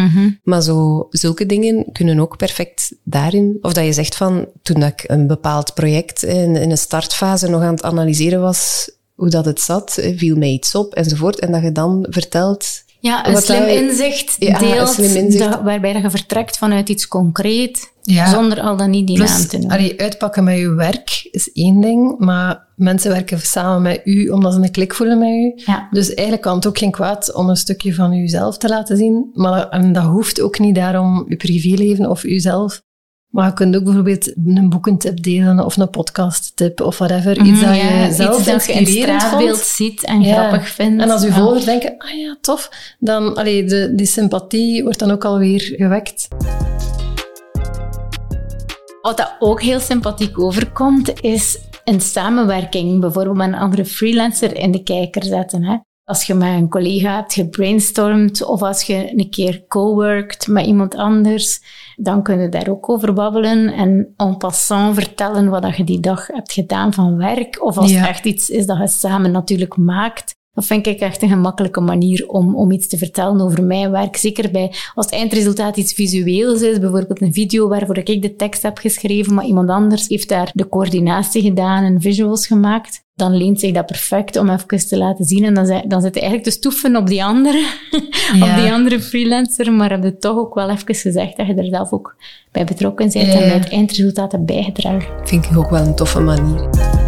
Maar 0.44 0.62
zo, 0.62 1.08
zulke 1.10 1.46
dingen 1.46 1.86
kunnen 1.92 2.20
ook 2.20 2.38
perfect 2.38 2.92
daarin. 3.04 3.58
Of 3.62 3.74
dat 3.74 3.86
je 3.86 3.94
zegt 3.94 4.16
van, 4.16 4.48
toen 4.62 4.84
ik 4.84 5.04
een 5.08 5.28
bepaald 5.28 5.74
project 5.74 6.24
in, 6.24 6.56
in 6.56 6.72
een 6.72 6.78
startfase 6.78 7.50
nog 7.50 7.62
aan 7.62 7.74
het 7.74 7.84
analyseren 7.84 8.42
was, 8.42 8.92
hoe 9.16 9.30
dat 9.30 9.46
het 9.46 9.62
zat, 9.62 9.98
eh, 9.98 10.18
viel 10.18 10.36
mij 10.36 10.50
iets 10.50 10.76
op 10.76 10.94
enzovoort. 10.94 11.40
En 11.40 11.52
dat 11.52 11.62
je 11.62 11.72
dan 11.72 12.06
vertelt... 12.10 12.84
Ja, 13.00 13.28
een 13.28 13.38
slim 13.42 13.64
je- 13.66 13.74
inzicht 13.74 14.36
Ja, 14.40 14.62
een 14.62 14.68
deelt, 14.68 14.90
slim 14.90 15.16
inzicht. 15.16 15.52
dat- 15.52 15.62
waarbij 15.64 15.94
dat 15.94 16.02
je 16.02 16.10
vertrekt 16.10 16.58
vanuit 16.58 16.90
iets 16.90 17.08
concreet, 17.08 17.92
Ja. 18.06 18.30
zonder 18.30 18.60
al 18.62 18.78
dan 18.78 18.90
niet 18.90 19.08
die 19.08 19.18
naam 19.18 19.28
Plus, 19.28 19.48
te 19.48 19.58
noemen. 19.58 19.78
allee, 19.78 20.00
uitpakken 20.02 20.44
met 20.44 20.58
je 20.58 20.70
werk 20.74 21.28
is 21.32 21.52
één 21.52 21.82
ding, 21.82 22.16
maar 22.18 22.68
mensen 22.76 23.12
werken 23.12 23.40
samen 23.40 23.82
met 23.82 24.02
u 24.04 24.30
omdat 24.30 24.54
ze 24.54 24.60
een 24.60 24.72
klik 24.72 24.94
voelen 24.94 25.18
met 25.20 25.28
u. 25.30 25.54
Ja. 25.66 25.88
Dus 25.92 26.08
eigenlijk 26.08 26.42
kan 26.42 26.56
het 26.56 26.68
ook 26.68 26.78
geen 26.78 26.92
kwaad 26.92 27.34
om 27.34 27.50
een 27.50 27.56
stukje 27.56 27.94
van 27.94 28.14
uzelf 28.14 28.58
te 28.58 28.68
laten 28.68 28.98
zien. 28.98 29.30
Maar 29.34 29.52
dat, 29.60 29.72
en 29.72 29.94
dat 29.94 30.04
hoeft 30.04 30.42
ook 30.42 30.60
niet 30.60 30.76
daarom 30.76 31.26
je 31.28 31.36
privéleven 31.36 32.10
of 32.10 32.24
uzelf. 32.24 32.82
Maar 33.30 33.48
je 33.48 33.54
kunt 33.54 33.76
ook 33.76 33.84
bijvoorbeeld 33.84 34.32
een 34.46 34.70
boekentip 34.70 35.24
delen 35.24 35.66
of 35.66 35.78
een 35.78 35.90
podcasttip 35.90 36.82
of 36.82 36.98
whatever. 36.98 37.32
Iets 37.42 37.60
dat 37.62 37.70
Mhm, 37.70 37.74
Ja, 37.80 38.04
je 38.06 38.14
zelf 38.14 38.38
iets 38.38 38.46
dat 38.46 38.66
je 38.66 38.74
in 38.74 38.86
straatbeeld 38.88 39.50
vond. 39.58 39.68
ziet 39.68 40.04
en 40.06 40.22
Ja. 40.22 40.34
grappig 40.48 40.68
vindt. 40.70 41.02
En 41.02 41.10
als 41.10 41.22
uw 41.24 41.30
Ja. 41.30 41.36
volgers 41.36 41.66
denken, 41.66 41.96
ah 41.98 42.10
ja, 42.20 42.38
tof, 42.42 42.70
dan 43.00 43.36
allee, 43.36 43.64
de, 43.66 43.92
die 43.96 44.06
sympathie 44.06 44.84
wordt 44.84 45.00
dan 45.00 45.12
ook 45.12 45.26
alweer 45.26 45.62
gewekt. 45.78 46.28
Wat 49.04 49.18
dat 49.18 49.36
ook 49.40 49.62
heel 49.62 49.80
sympathiek 49.80 50.40
overkomt, 50.40 51.22
is 51.22 51.60
een 51.84 52.02
samenwerking, 52.02 53.00
bijvoorbeeld 53.00 53.36
met 53.36 53.48
een 53.48 53.56
andere 53.56 53.86
freelancer 53.86 54.56
in 54.58 54.72
de 54.72 54.84
kijker 54.84 55.24
zetten. 55.24 55.64
Hè. 55.64 55.78
Als 56.04 56.24
je 56.24 56.34
met 56.34 56.48
een 56.48 56.70
collega 56.70 57.16
hebt 57.16 57.34
gebrainstormd 57.34 58.44
of 58.46 58.62
als 58.62 58.84
je 58.84 59.12
een 59.20 59.30
keer 59.30 59.64
co-workt 59.68 60.48
met 60.48 60.66
iemand 60.66 60.96
anders, 60.96 61.62
dan 61.96 62.24
kun 62.24 62.40
je 62.40 62.50
daar 62.50 62.68
ook 62.70 62.90
over 62.90 63.14
babbelen 63.14 63.74
en 63.74 64.14
en 64.18 64.38
passant 64.38 64.96
vertellen 64.96 65.50
wat 65.50 65.62
dat 65.62 65.78
je 65.78 65.84
die 65.84 66.00
dag 66.00 66.28
hebt 66.28 66.54
gedaan 66.54 66.94
van 66.94 67.18
werk. 67.18 67.64
Of 67.64 67.78
als 67.78 67.92
Ja. 67.92 68.00
het 68.00 68.08
echt 68.10 68.26
iets 68.26 68.50
is 68.50 68.66
dat 68.66 68.78
je 68.78 68.88
samen 68.88 69.32
natuurlijk 69.32 69.78
maakt. 69.78 70.36
Dat 70.54 70.66
vind 70.66 70.88
ik 70.88 71.00
echt 71.00 71.22
een 71.22 71.30
gemakkelijke 71.30 71.80
manier 71.80 72.28
om, 72.28 72.56
om 72.56 72.72
iets 72.72 72.88
te 72.88 72.98
vertellen 72.98 73.42
over 73.42 73.64
mijn 73.64 73.92
werk. 73.92 74.16
Zeker 74.16 74.52
bij, 74.52 74.72
als 74.96 75.06
het 75.06 75.14
eindresultaat 75.14 75.78
iets 75.78 75.94
visueels 75.94 76.62
is, 76.62 76.80
bijvoorbeeld 76.80 77.22
een 77.22 77.34
video 77.34 77.68
waarvoor 77.68 77.98
ik 77.98 78.22
de 78.22 78.36
tekst 78.36 78.62
heb 78.62 78.78
geschreven, 78.78 79.34
maar 79.34 79.46
iemand 79.46 79.70
anders 79.70 80.08
heeft 80.08 80.30
daar 80.30 80.52
de 80.54 80.70
coördinatie 80.70 81.42
gedaan 81.42 81.84
en 81.84 82.02
visuals 82.02 82.48
gemaakt, 82.48 83.04
dan 83.16 83.38
leent 83.38 83.60
zich 83.60 83.72
dat 83.72 83.86
perfect 83.86 84.38
om 84.38 84.50
even 84.50 84.88
te 84.88 84.98
laten 84.98 85.26
zien. 85.26 85.44
En 85.44 85.54
dan, 85.54 85.84
dan 85.88 86.02
zit 86.02 86.14
je 86.14 86.22
eigenlijk 86.22 86.44
te 86.44 86.58
stoeven 86.58 86.96
op 86.96 87.08
die 87.08 87.24
andere, 87.24 87.58
Ja. 88.36 88.50
op 88.52 88.64
die 88.64 88.72
andere 88.72 89.00
freelancer, 89.00 89.74
maar 89.74 89.90
heb 89.90 90.04
je 90.04 90.18
toch 90.18 90.38
ook 90.38 90.54
wel 90.54 90.70
even 90.70 90.96
gezegd 90.96 91.38
dat 91.38 91.48
je 91.48 91.54
er 91.54 91.66
zelf 91.66 91.92
ook 91.92 92.16
bij 92.52 92.64
betrokken 92.64 93.10
bent 93.12 93.28
Ja, 93.28 93.34
en 93.34 93.40
bij 93.40 93.58
het 93.58 93.70
eindresultaat 93.70 94.32
hebt 94.32 94.46
bijgedragen. 94.46 95.28
Vind 95.28 95.46
ik 95.46 95.58
ook 95.58 95.70
wel 95.70 95.86
een 95.86 95.96
toffe 95.96 96.20
manier. 96.20 97.03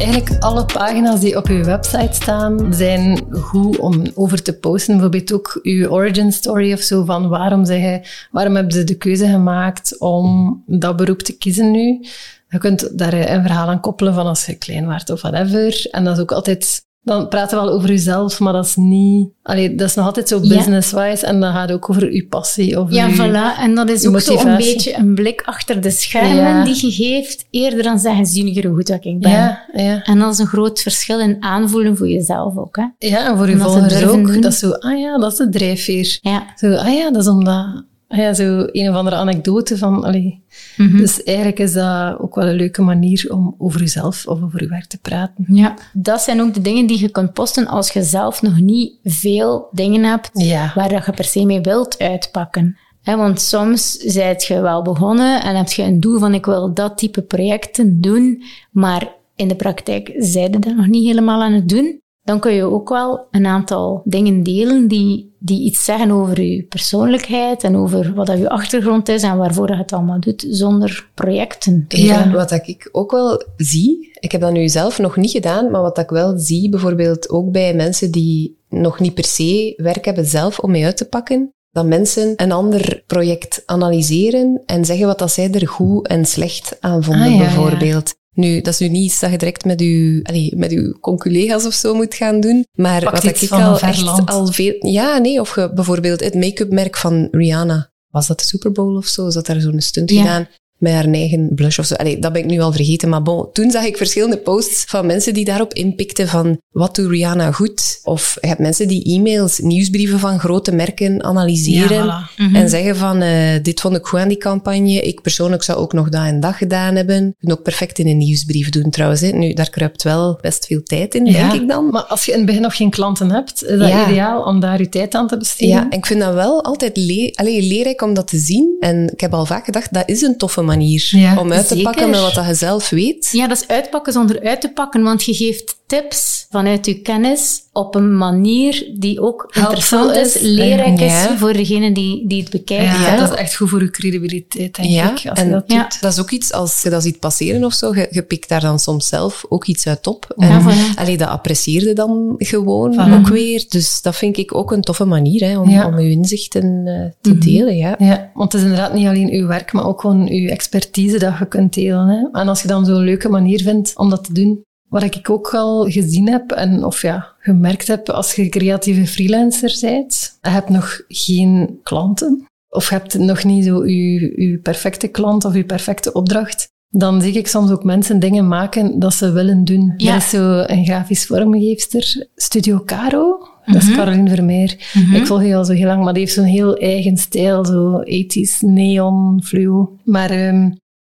Eigenlijk 0.00 0.42
alle 0.42 0.64
pagina's 0.64 1.20
die 1.20 1.36
op 1.36 1.46
uw 1.46 1.64
website 1.64 2.12
staan, 2.12 2.74
zijn 2.74 3.26
goed 3.32 3.78
om 3.78 4.02
over 4.14 4.42
te 4.42 4.58
posten. 4.58 4.92
Bijvoorbeeld 4.92 5.32
ook 5.32 5.58
uw 5.62 5.88
origin 5.88 6.32
story 6.32 6.72
of 6.72 6.80
zo, 6.80 7.04
van 7.04 7.28
waarom, 7.28 7.64
zeg 7.64 8.00
waarom 8.30 8.54
hebben 8.54 8.72
ze 8.72 8.84
de 8.84 8.96
keuze 8.96 9.26
gemaakt 9.26 9.98
om 9.98 10.62
dat 10.66 10.96
beroep 10.96 11.22
te 11.22 11.36
kiezen 11.36 11.70
nu. 11.70 12.06
Je 12.48 12.58
kunt 12.58 12.98
daar 12.98 13.12
een 13.12 13.42
verhaal 13.42 13.68
aan 13.68 13.80
koppelen 13.80 14.14
van 14.14 14.26
als 14.26 14.46
je 14.46 14.54
klein 14.54 14.86
werd 14.86 15.10
of 15.10 15.20
whatever. 15.22 15.86
En 15.90 16.04
dat 16.04 16.16
is 16.16 16.22
ook 16.22 16.32
altijd... 16.32 16.88
Dan 17.02 17.28
praten 17.28 17.58
we 17.58 17.64
wel 17.64 17.74
over 17.74 17.88
jezelf, 17.88 18.40
maar 18.40 18.52
dat 18.52 18.64
is 18.64 18.76
niet... 18.76 19.28
Allee, 19.42 19.74
dat 19.74 19.88
is 19.88 19.94
nog 19.94 20.06
altijd 20.06 20.28
zo 20.28 20.38
Ja. 20.42 20.56
business-wise. 20.56 21.26
En 21.26 21.40
dan 21.40 21.52
gaat 21.52 21.68
het 21.68 21.72
ook 21.72 21.90
over 21.90 22.02
uw 22.02 22.26
passie. 22.28 22.78
Over 22.78 22.94
Ja, 22.94 23.06
uw- 23.06 23.14
voilà. 23.14 23.60
En 23.60 23.74
dat 23.74 23.90
is 23.90 24.02
je 24.02 24.08
ook 24.08 24.20
zo 24.20 24.30
een 24.32 24.36
motivatie. 24.38 24.72
beetje 24.74 24.96
een 24.96 25.14
blik 25.14 25.42
achter 25.44 25.80
de 25.80 25.90
schermen 25.90 26.34
Ja. 26.36 26.64
die 26.64 26.86
je 26.86 26.90
geeft, 26.92 27.46
eerder 27.50 27.82
dan 27.82 27.98
zeggen, 27.98 28.26
zie 28.26 28.54
je 28.54 28.66
hoe 28.66 28.76
goed 28.76 28.86
dat 28.86 29.04
ik 29.04 29.20
ben. 29.20 29.30
Ja, 29.30 29.64
ja. 29.72 30.02
En 30.04 30.18
dat 30.18 30.32
is 30.32 30.38
een 30.38 30.46
groot 30.46 30.80
verschil 30.80 31.20
in 31.20 31.36
aanvoelen 31.40 31.96
voor 31.96 32.08
jezelf 32.08 32.56
ook. 32.56 32.76
Hè? 32.76 33.06
ja, 33.08 33.26
en 33.30 33.36
voor 33.36 33.46
te 33.46 33.58
volgers 33.58 34.04
ook. 34.04 34.26
doen. 34.26 34.40
Dat 34.40 34.52
is 34.52 34.58
zo, 34.58 34.70
ah 34.70 34.98
ja, 34.98 35.18
dat 35.18 35.32
is 35.32 35.38
de 35.38 35.48
drijfveer. 35.48 36.18
Ja. 36.22 36.42
Zo, 36.56 36.74
ah 36.74 36.94
ja, 36.94 37.10
dat 37.10 37.22
is 37.22 37.28
omdat... 37.28 37.84
Ja, 38.12 38.34
zo 38.34 38.66
een 38.72 38.88
of 38.88 38.94
andere 38.94 39.16
anekdote 39.16 39.78
van... 39.78 40.04
Allee. 40.04 40.42
Mhm. 40.76 40.96
Dus 40.96 41.22
eigenlijk 41.22 41.58
is 41.58 41.72
dat 41.72 42.18
ook 42.20 42.34
wel 42.34 42.46
een 42.48 42.54
leuke 42.54 42.82
manier 42.82 43.26
om 43.28 43.54
over 43.58 43.80
jezelf 43.80 44.26
of 44.26 44.42
over 44.42 44.62
je 44.62 44.68
werk 44.68 44.86
te 44.86 44.98
praten. 44.98 45.44
ja. 45.48 45.74
Dat 45.92 46.20
zijn 46.20 46.40
ook 46.40 46.54
de 46.54 46.60
dingen 46.60 46.86
die 46.86 47.00
je 47.00 47.08
kunt 47.08 47.32
posten 47.32 47.66
als 47.66 47.90
je 47.90 48.02
zelf 48.02 48.42
nog 48.42 48.60
niet 48.60 48.98
veel 49.04 49.68
dingen 49.72 50.04
hebt 50.04 50.30
Ja. 50.32 50.72
waar 50.74 50.88
dat 50.88 51.06
je 51.06 51.12
per 51.12 51.24
se 51.24 51.44
mee 51.44 51.60
wilt 51.60 51.98
uitpakken. 51.98 52.76
Hè, 53.02 53.16
want 53.16 53.40
soms 53.40 53.92
zijt 53.92 54.44
je 54.44 54.60
wel 54.60 54.82
begonnen 54.82 55.42
en 55.42 55.56
heb 55.56 55.68
je 55.68 55.82
een 55.82 56.00
doel 56.00 56.18
van 56.18 56.34
ik 56.34 56.46
wil 56.46 56.74
dat 56.74 56.98
type 56.98 57.22
projecten 57.22 58.00
doen, 58.00 58.42
maar 58.70 59.08
in 59.36 59.48
de 59.48 59.56
praktijk 59.56 60.12
zijde 60.16 60.58
dat 60.58 60.76
nog 60.76 60.86
niet 60.86 61.06
helemaal 61.06 61.42
aan 61.42 61.52
het 61.52 61.68
doen. 61.68 62.00
Dan 62.30 62.40
kun 62.40 62.52
je 62.52 62.64
ook 62.64 62.88
wel 62.88 63.26
een 63.30 63.46
aantal 63.46 64.02
dingen 64.04 64.42
delen 64.42 64.88
die, 64.88 65.34
die 65.38 65.62
iets 65.62 65.84
zeggen 65.84 66.10
over 66.10 66.42
je 66.42 66.62
persoonlijkheid 66.62 67.64
en 67.64 67.76
over 67.76 68.14
wat 68.14 68.26
dat 68.26 68.38
je 68.38 68.48
achtergrond 68.48 69.08
is 69.08 69.22
en 69.22 69.36
waarvoor 69.36 69.68
je 69.68 69.76
het 69.76 69.92
allemaal 69.92 70.20
doet, 70.20 70.46
zonder 70.48 71.08
projecten 71.14 71.84
te 71.88 72.02
Ja, 72.02 72.30
wat 72.30 72.48
dat 72.48 72.68
ik 72.68 72.88
ook 72.92 73.10
wel 73.10 73.42
zie, 73.56 74.10
ik 74.20 74.32
heb 74.32 74.40
dat 74.40 74.52
nu 74.52 74.68
zelf 74.68 74.98
nog 74.98 75.16
niet 75.16 75.30
gedaan, 75.30 75.70
maar 75.70 75.82
wat 75.82 75.94
dat 75.94 76.04
ik 76.04 76.10
wel 76.10 76.38
zie, 76.38 76.68
bijvoorbeeld 76.68 77.30
ook 77.30 77.50
bij 77.52 77.74
mensen 77.74 78.10
die 78.10 78.58
nog 78.68 79.00
niet 79.00 79.14
per 79.14 79.24
se 79.24 79.74
werk 79.76 80.04
hebben 80.04 80.26
zelf 80.26 80.58
om 80.58 80.70
mee 80.70 80.84
uit 80.84 80.96
te 80.96 81.08
pakken, 81.08 81.52
dat 81.70 81.86
mensen 81.86 82.32
een 82.36 82.52
ander 82.52 83.02
project 83.06 83.62
analyseren 83.66 84.62
en 84.66 84.84
zeggen 84.84 85.06
wat 85.06 85.18
dat 85.18 85.32
zij 85.32 85.50
er 85.50 85.68
goed 85.68 86.06
en 86.06 86.24
slecht 86.24 86.76
aan 86.80 87.04
vonden, 87.04 87.26
Ah, 87.26 87.32
ja. 87.32 87.38
bijvoorbeeld. 87.38 88.18
Nu, 88.34 88.60
dat 88.60 88.72
is 88.72 88.78
nu 88.78 88.88
niet 88.88 89.04
iets 89.04 89.20
dat 89.20 89.30
je 89.30 89.38
direct 89.38 89.64
met 89.64 89.80
je, 89.80 90.20
allee, 90.22 90.52
met 90.56 90.70
uw 90.70 90.92
conculega's 91.00 91.66
of 91.66 91.72
zo 91.74 91.94
moet 91.94 92.14
gaan 92.14 92.40
doen. 92.40 92.64
Maar 92.72 93.02
Pakt 93.02 93.24
wat 93.24 93.42
ik 93.42 93.50
al 93.50 93.80
echt 93.80 94.00
land. 94.00 94.30
al 94.30 94.46
veel... 94.46 94.74
Ja, 94.78 95.18
nee, 95.18 95.40
of 95.40 95.54
je, 95.54 95.72
bijvoorbeeld 95.72 96.20
het 96.20 96.34
make-up 96.34 96.70
merk 96.72 96.96
van 96.96 97.28
Rihanna. 97.30 97.92
Was 98.10 98.26
dat 98.26 98.38
de 98.38 98.44
Super 98.44 98.72
Bowl 98.72 98.96
of 98.96 99.06
zo? 99.06 99.26
Is 99.26 99.34
dat 99.34 99.46
daar 99.46 99.60
zo'n 99.60 99.80
stunt 99.80 100.10
Ja. 100.10 100.20
gedaan? 100.20 100.48
Met 100.80 100.92
haar 100.92 101.04
eigen 101.04 101.54
blush 101.54 101.78
of 101.78 101.84
zo. 101.86 101.94
Allee, 101.94 102.18
dat 102.18 102.32
ben 102.32 102.42
ik 102.42 102.48
nu 102.50 102.60
al 102.60 102.72
vergeten. 102.72 103.08
Maar 103.08 103.22
bon, 103.22 103.48
toen 103.52 103.70
zag 103.70 103.84
ik 103.84 103.96
verschillende 103.96 104.38
posts 104.38 104.84
van 104.88 105.06
mensen 105.06 105.34
die 105.34 105.44
daarop 105.44 105.74
inpikten 105.74 106.28
van 106.28 106.58
wat 106.70 106.94
doet 106.94 107.10
Rihanna 107.10 107.52
goed? 107.52 108.00
Of 108.02 108.36
je 108.40 108.46
hebt 108.46 108.60
mensen 108.60 108.88
die 108.88 109.04
e-mails, 109.04 109.58
nieuwsbrieven 109.58 110.18
van 110.18 110.38
grote 110.38 110.72
merken 110.72 111.22
analyseren. 111.24 112.04
Ja, 112.06 112.28
Mhm. 112.36 112.54
En 112.56 112.68
zeggen 112.68 112.96
van, 112.96 113.20
eh, 113.22 113.62
dit 113.62 113.80
vond 113.80 113.96
ik 113.96 114.06
goed 114.06 114.18
aan 114.20 114.28
die 114.28 114.36
campagne. 114.36 115.00
Ik 115.00 115.20
persoonlijk 115.22 115.62
zou 115.62 115.78
ook 115.78 115.92
nog 115.92 116.08
dat 116.08 116.24
en 116.24 116.40
dat 116.40 116.54
gedaan 116.54 116.94
hebben. 116.96 117.24
Je 117.24 117.34
kunt 117.38 117.52
ook 117.52 117.62
perfect 117.62 117.98
in 117.98 118.06
een 118.06 118.16
nieuwsbrief 118.18 118.68
doen 118.70 118.90
trouwens. 118.90 119.20
Hè. 119.20 119.28
Nu, 119.28 119.52
daar 119.52 119.70
kruipt 119.70 120.02
wel 120.02 120.38
best 120.40 120.66
veel 120.66 120.82
tijd 120.82 121.14
in, 121.14 121.24
Ja. 121.24 121.32
denk 121.50 121.62
ik 121.62 121.68
dan. 121.68 121.90
Maar 121.90 122.02
als 122.02 122.24
je 122.24 122.30
in 122.32 122.36
het 122.36 122.46
begin 122.46 122.62
nog 122.62 122.76
geen 122.76 122.90
klanten 122.90 123.30
hebt, 123.30 123.64
is 123.64 123.78
dat 123.78 123.88
Ja. 123.88 124.08
ideaal 124.08 124.42
om 124.42 124.60
daar 124.60 124.78
je 124.80 124.88
tijd 124.88 125.14
aan 125.14 125.28
te 125.28 125.36
besteden. 125.36 125.74
Ja, 125.74 125.86
en 125.90 125.98
ik 125.98 126.06
vind 126.06 126.20
dat 126.20 126.34
wel 126.34 126.64
altijd 126.64 126.96
le 126.96 127.30
allee, 127.34 127.62
leerrijk 127.62 128.02
om 128.02 128.14
dat 128.14 128.28
te 128.28 128.38
zien. 128.38 128.76
En 128.80 129.10
ik 129.12 129.20
heb 129.20 129.34
al 129.34 129.46
vaak 129.46 129.64
gedacht, 129.64 129.92
dat 129.92 130.08
is 130.08 130.22
een 130.22 130.36
toffe 130.36 130.62
manier 130.76 131.08
Ja, 131.10 131.38
om 131.38 131.52
uit 131.52 131.68
te 131.68 131.74
zeker. 131.74 131.82
pakken 131.90 132.10
met 132.10 132.20
wat 132.20 132.46
je 132.46 132.54
zelf 132.54 132.90
weet. 132.90 133.28
Ja, 133.32 133.46
dat 133.48 133.60
is 133.62 133.68
uitpakken 133.68 134.12
zonder 134.12 134.42
uit 134.42 134.60
te 134.60 134.72
pakken, 134.72 135.02
want 135.02 135.24
je 135.24 135.34
geeft 135.34 135.76
tips 135.86 136.39
vanuit 136.50 136.86
je 136.86 137.00
kennis 137.00 137.60
op 137.72 137.94
een 137.94 138.16
manier 138.16 138.90
die 138.98 139.20
ook 139.20 139.50
interessant 139.54 140.16
is, 140.16 140.36
is. 140.36 140.42
leerrijk 140.42 140.98
Ja. 140.98 141.30
is 141.30 141.38
voor 141.38 141.52
degene 141.52 141.92
die, 141.92 142.26
die 142.26 142.40
het 142.42 142.50
bekijkt. 142.50 142.84
Ja, 142.84 142.90
hè. 143.10 143.16
dat 143.18 143.30
is 143.32 143.36
echt 143.36 143.56
goed 143.56 143.68
voor 143.68 143.82
je 143.82 143.90
credibiliteit, 143.90 144.74
denk 144.74 144.88
Ja, 144.88 145.10
ik. 145.10 145.26
Als 145.30 145.38
en 145.38 145.50
dat 145.50 145.64
Ja. 145.66 145.82
doet. 145.82 146.00
Dat 146.00 146.12
is 146.12 146.20
ook 146.20 146.30
iets, 146.30 146.52
als 146.52 146.82
je 146.82 146.90
dat 146.90 147.02
ziet 147.02 147.18
passeren 147.18 147.64
of 147.64 147.72
zo, 147.72 147.94
je, 147.94 148.06
je 148.10 148.22
pikt 148.22 148.48
daar 148.48 148.60
dan 148.60 148.78
soms 148.78 149.08
zelf 149.08 149.44
ook 149.48 149.66
iets 149.66 149.86
uit 149.86 150.06
op. 150.06 150.34
Ja, 150.36 150.48
En 150.48 150.62
voilà. 150.62 150.94
allee, 150.98 151.16
dat 151.16 151.28
apprecieerde 151.28 151.92
dan 151.92 152.34
gewoon 152.38 152.94
Voilà. 152.94 153.12
ook 153.18 153.28
weer. 153.28 153.64
Dus 153.68 154.02
dat 154.02 154.16
vind 154.16 154.36
ik 154.36 154.54
ook 154.54 154.72
een 154.72 154.80
toffe 154.82 155.04
manier 155.04 155.48
hè, 155.48 155.58
om, 155.58 155.68
Ja. 155.70 155.86
om 155.86 155.98
je 156.00 156.10
inzichten 156.10 156.82
eh, 156.86 157.10
te 157.20 157.38
delen. 157.38 157.76
Ja. 157.76 157.94
Ja, 157.98 158.30
want 158.34 158.52
het 158.52 158.60
is 158.60 158.68
inderdaad 158.68 158.94
niet 158.94 159.06
alleen 159.06 159.30
uw 159.32 159.46
werk, 159.46 159.72
maar 159.72 159.86
ook 159.86 160.00
gewoon 160.00 160.28
uw 160.28 160.48
expertise 160.48 161.18
dat 161.18 161.38
je 161.38 161.46
kunt 161.48 161.74
delen. 161.74 162.06
Hè? 162.08 162.40
En 162.40 162.48
als 162.48 162.62
je 162.62 162.68
dan 162.68 162.84
zo'n 162.84 163.04
leuke 163.04 163.28
manier 163.28 163.62
vindt 163.62 163.92
om 163.96 164.10
dat 164.10 164.24
te 164.24 164.32
doen, 164.32 164.64
wat 164.90 165.02
ik 165.02 165.30
ook 165.30 165.54
al 165.54 165.90
gezien 165.90 166.28
heb 166.28 166.50
en 166.50 166.84
of 166.84 167.02
ja, 167.02 167.34
gemerkt 167.38 167.86
heb 167.86 168.08
als 168.08 168.34
je 168.34 168.48
creatieve 168.48 169.06
freelancer 169.06 169.78
bent, 169.80 170.38
je 170.42 170.48
hebt 170.48 170.68
nog 170.68 171.00
geen 171.08 171.78
klanten 171.82 172.46
of 172.68 172.88
je 172.88 172.94
hebt 172.94 173.18
nog 173.18 173.44
niet 173.44 173.64
zo 173.64 173.86
je, 173.86 174.32
je 174.36 174.58
perfecte 174.58 175.08
klant 175.08 175.44
of 175.44 175.54
je 175.54 175.64
perfecte 175.64 176.12
opdracht, 176.12 176.68
dan 176.88 177.22
zie 177.22 177.32
ik 177.32 177.46
soms 177.46 177.70
ook 177.70 177.84
mensen 177.84 178.20
dingen 178.20 178.48
maken 178.48 178.98
dat 178.98 179.14
ze 179.14 179.32
willen 179.32 179.64
doen. 179.64 179.94
Ja. 179.96 180.10
Er 180.10 180.16
is 180.16 180.30
zo 180.30 180.64
een 180.66 180.84
grafisch 180.84 181.26
vormgeefster, 181.26 182.26
Studio 182.34 182.82
Caro. 182.84 183.48
Dat 183.64 183.82
is 183.82 183.94
Caroline 183.94 184.28
Vermeer. 184.28 184.70
Ik 185.14 185.26
volg 185.26 185.40
die 185.40 185.56
al 185.56 185.64
zo 185.64 185.72
heel 185.72 185.86
lang, 185.86 186.04
maar 186.04 186.12
die 186.12 186.22
heeft 186.22 186.34
zo'n 186.34 186.44
heel 186.44 186.76
eigen 186.76 187.16
stijl, 187.16 187.64
zo 187.64 188.02
80s 188.02 188.58
neon, 188.60 189.42
fluo. 189.44 189.96
Maar 190.04 190.30
ehm, 190.30 190.70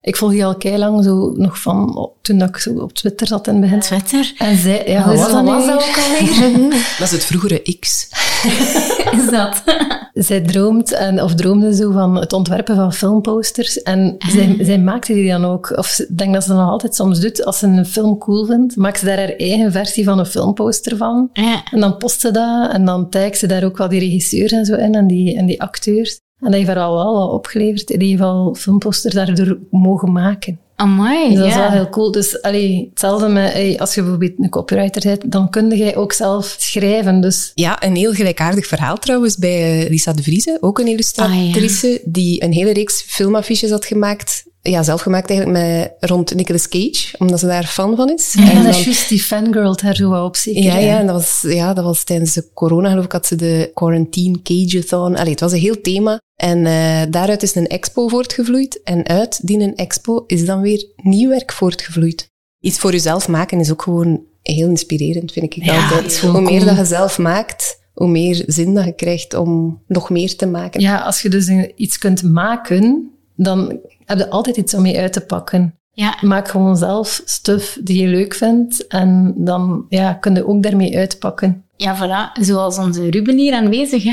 ik 0.10 0.16
volg 0.16 0.32
die 0.32 0.46
al 0.46 0.78
lang, 0.78 1.04
zo 1.04 1.34
nog 1.36 1.62
van 1.62 1.98
oh, 1.98 2.16
toen 2.22 2.38
dat 2.38 2.50
ik 2.50 2.58
zo 2.58 2.74
op 2.74 2.94
Twitter 2.94 3.28
zat 3.28 3.48
in 3.48 3.54
het 3.54 3.62
begin. 3.62 3.80
Twitter. 3.80 4.34
En 4.38 4.58
zij, 4.58 4.84
ja, 4.88 5.06
Wat 5.06 5.14
is 5.14 5.20
wat 5.20 5.32
dat 5.32 5.44
was 5.44 5.66
nu? 5.66 5.72
dat 5.72 5.84
ook 5.88 5.98
alweer? 6.04 6.70
Dat 7.00 7.08
is 7.08 7.12
het 7.12 7.26
vroegere 7.26 7.78
X. 7.80 8.10
Is 9.18 9.30
dat? 9.30 9.64
zij 10.28 10.42
droomt 10.42 10.92
en, 10.92 11.24
of 11.24 11.36
droomde 11.36 11.76
zo 11.76 11.92
van 11.92 12.16
het 12.16 12.34
ontwerpen 12.34 12.76
van 12.76 12.94
filmposters. 12.94 13.82
En 13.82 14.16
zij, 14.18 14.58
zij 14.62 14.80
maakte 14.80 15.14
die 15.14 15.30
dan 15.30 15.46
ook. 15.46 15.78
Of 15.78 16.00
ik 16.00 16.18
denk 16.18 16.34
dat 16.34 16.44
ze 16.44 16.50
dat 16.50 16.58
nog 16.58 16.70
altijd 16.70 16.96
soms 16.96 17.20
doet. 17.20 17.46
Als 17.46 17.60
ze 17.60 17.68
een 17.68 17.86
film 17.86 18.18
cool 18.18 18.46
vindt, 18.46 18.76
maakt 18.76 19.00
ze 19.00 19.06
daar 19.06 19.18
haar 19.18 19.36
eigen 19.36 19.72
versie 19.72 20.04
van 20.04 20.20
een 20.20 20.26
filmposter 20.26 20.98
van. 20.98 21.30
Ja. 21.34 21.64
En 21.72 21.80
dan 21.80 21.98
post 21.98 22.22
ze 22.22 22.32
dat 22.32 22.72
en 22.72 22.86
dan 22.86 23.10
tagt 23.10 23.38
ze 23.38 23.48
daar 23.48 23.64
ook 23.64 23.78
wel 23.78 23.90
die 23.90 24.00
regisseurs 24.00 24.52
en 24.52 24.66
zo 24.66 24.76
in 24.76 24.96
en 24.96 25.08
die, 25.08 25.38
en 25.38 25.46
die 25.46 25.62
acteurs. 25.62 26.20
En 26.40 26.46
dat 26.46 26.54
heeft 26.54 26.68
haar 26.68 26.78
al 26.80 26.94
wel 26.96 27.14
wat 27.14 27.32
opgeleverd. 27.32 27.88
Die 27.88 28.10
heeft 28.10 28.22
al 28.22 28.56
filmposters 28.60 29.14
daardoor 29.14 29.58
mogen 29.72 30.12
maken. 30.12 30.60
Amai, 30.76 31.28
Dus 31.30 31.38
dat 31.38 31.48
is 31.48 31.54
ja. 31.54 31.60
wel 31.60 31.70
heel 31.72 31.90
cool. 31.90 32.12
Dus 32.12 32.42
allee, 32.42 32.88
hetzelfde 32.90 33.28
met, 33.28 33.54
hey, 33.54 33.80
als 33.80 33.94
je 33.96 34.02
bijvoorbeeld 34.02 34.34
een 34.38 34.50
copywriter 34.50 35.02
bent, 35.02 35.32
dan 35.32 35.50
kun 35.50 35.78
jij 35.78 35.96
ook 35.96 36.14
zelf 36.14 36.56
schrijven. 36.60 37.22
Dus 37.22 37.52
Ja, 37.56 37.84
een 37.84 37.96
heel 37.96 38.14
gelijkaardig 38.14 38.68
verhaal 38.68 38.98
trouwens 38.98 39.38
bij 39.38 39.84
eh, 39.84 39.90
Lisa 39.90 40.14
de 40.14 40.24
Vrieze, 40.24 40.58
ook 40.62 40.80
een 40.80 40.88
illustratrice, 40.88 42.02
die 42.06 42.44
een 42.44 42.52
hele 42.54 42.74
reeks 42.74 43.02
filmaffiches 43.08 43.70
had 43.70 43.86
gemaakt. 43.86 44.44
Ja, 44.62 44.84
zelf 44.84 45.02
gemaakt 45.02 45.30
eigenlijk 45.30 45.60
met, 45.60 46.10
rond 46.10 46.36
Nicolas 46.36 46.68
Cage, 46.68 47.16
omdat 47.18 47.40
ze 47.40 47.46
daar 47.46 47.66
fan 47.66 47.96
van 47.96 48.10
is. 48.12 48.36
en 48.38 48.44
En 48.44 48.56
dat 48.56 48.64
dan- 48.64 48.74
is 48.74 48.84
juist 48.84 49.10
die 49.10 49.22
fangirl 49.22 49.76
daar 49.76 49.96
zo 49.96 50.24
op 50.24 50.36
zeker. 50.36 50.64
Ja, 50.64 50.78
ja, 50.78 51.00
en 51.00 51.06
dat 51.08 51.16
was, 51.16 51.54
ja, 51.54 51.74
dat 51.74 51.84
was 51.84 52.04
tijdens 52.04 52.34
de 52.34 52.50
corona, 52.54 52.90
geloof 52.90 53.06
ik, 53.06 53.12
had 53.12 53.26
ze 53.26 53.36
de 53.36 53.72
Quarantine 53.74 54.42
Cageathon. 54.44 55.16
Allee, 55.16 55.32
het 55.32 55.40
was 55.40 55.52
een 55.52 55.60
heel 55.60 55.82
thema. 55.82 56.20
En 56.40 56.66
eh, 56.66 57.02
daaruit 57.10 57.44
is 57.44 57.56
een 57.56 57.68
expo 57.68 58.08
voortgevloeid. 58.08 58.84
En 58.84 59.08
uit 59.08 59.48
die 59.48 59.60
een 59.60 59.76
expo 59.76 60.24
is 60.28 60.46
dan 60.46 60.62
weer 60.62 60.86
nieuw 60.96 61.30
werk 61.30 61.52
voortgevloeid. 61.52 62.32
Iets 62.60 62.80
voor 62.80 62.92
jezelf 62.92 63.28
maken 63.28 63.60
is 63.60 63.72
ook 63.72 63.82
gewoon 63.82 64.24
heel 64.42 64.70
inspirerend, 64.70 65.32
vind 65.32 65.46
ik 65.46 65.64
Ja, 65.64 65.84
altijd. 65.84 66.20
Hoe 66.20 66.42
meer 66.42 66.60
cool. 66.60 66.66
dat 66.66 66.78
je 66.78 66.86
zelf 66.86 67.18
maakt, 67.18 67.80
hoe 67.94 68.08
meer 68.08 68.44
zin 68.46 68.74
dat 68.74 68.86
je 68.86 68.92
krijgt 68.92 69.34
om 69.34 69.82
nog 69.88 70.10
meer 70.10 70.36
te 70.36 70.46
maken. 70.48 70.82
Ja, 70.82 70.98
als 70.98 71.22
je 71.22 71.30
dus 71.30 71.50
iets 71.76 71.98
kunt 71.98 72.24
maken, 72.24 73.12
dan 73.36 73.80
heb 74.06 74.18
je 74.18 74.30
altijd 74.30 74.58
iets 74.58 74.74
om 74.74 74.82
mee 74.82 75.00
uit 75.00 75.14
te 75.14 75.22
pakken. 75.22 75.76
Ja. 75.92 76.18
Maak 76.22 76.48
gewoon 76.48 76.78
zelf 76.78 77.22
stuff 77.26 77.78
die 77.84 78.02
je 78.02 78.08
leuk 78.08 78.34
vindt 78.34 78.88
en 78.88 79.34
dan 79.38 79.86
ja, 79.90 80.14
kun 80.14 80.36
je 80.36 80.48
ook 80.48 80.64
daarmee 80.64 80.98
uitpakken. 80.98 81.64
Ja, 81.82 81.96
voilà. 81.98 82.42
Zoals 82.42 82.78
onze 82.78 83.10
Ruben 83.10 83.38
hier 83.38 83.54
aanwezig, 83.54 84.04
hè, 84.04 84.12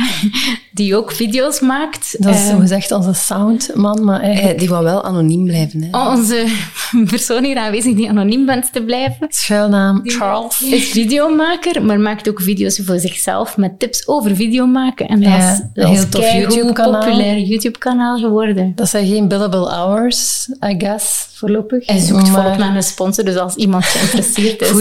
die 0.73 0.97
ook 0.97 1.13
video's 1.13 1.61
maakt. 1.61 2.17
Dat 2.19 2.35
is 2.35 2.41
Eh, 2.41 2.49
zo 2.51 2.59
gezegd 2.59 2.93
onze 2.93 3.13
soundman, 3.13 4.05
maar 4.05 4.21
eigenlijk 4.21 4.55
Eh, 4.55 4.59
die 4.61 4.69
wil 4.69 4.83
wel 4.83 5.05
anoniem 5.05 5.45
blijven. 5.45 5.83
Hè. 5.83 6.09
onze 6.11 6.47
persoon 7.11 7.45
hier 7.45 7.57
aanwezig 7.57 7.95
die 7.95 8.09
anoniem 8.09 8.47
bent 8.47 8.73
te 8.73 8.83
blijven. 8.83 9.27
schuilnaam 9.31 10.01
Charles. 10.05 10.61
Is 10.63 10.89
videomaker, 10.91 11.83
maar 11.85 12.01
maakt 12.01 12.29
ook 12.29 12.41
video's 12.41 12.81
voor 12.85 12.99
zichzelf 12.99 13.57
met 13.57 13.79
tips 13.79 14.09
over 14.09 14.37
videomaken. 14.37 15.09
En 15.09 15.21
dat 15.21 15.33
Ja, 15.33 15.53
is, 15.53 15.61
een 15.75 15.87
heel 15.87 16.09
tof 16.09 16.33
YouTube-kanaal. 16.33 17.01
populair 17.05 17.39
YouTube-kanaal 17.39 18.19
geworden. 18.19 18.73
Dat 18.75 18.89
zijn 18.89 19.07
geen 19.07 19.29
billable 19.29 19.69
hours, 19.71 20.49
I 20.71 20.75
guess, 20.79 21.27
voorlopig. 21.33 21.87
Hij 21.87 21.99
zoekt 21.99 22.31
Maar- 22.31 22.43
volop 22.43 22.57
naar 22.59 22.77
een 22.77 22.83
sponsor, 22.83 23.25
dus 23.25 23.37
als 23.37 23.55
iemand 23.55 23.85
geïnteresseerd 23.85 24.61
is... 24.63 24.71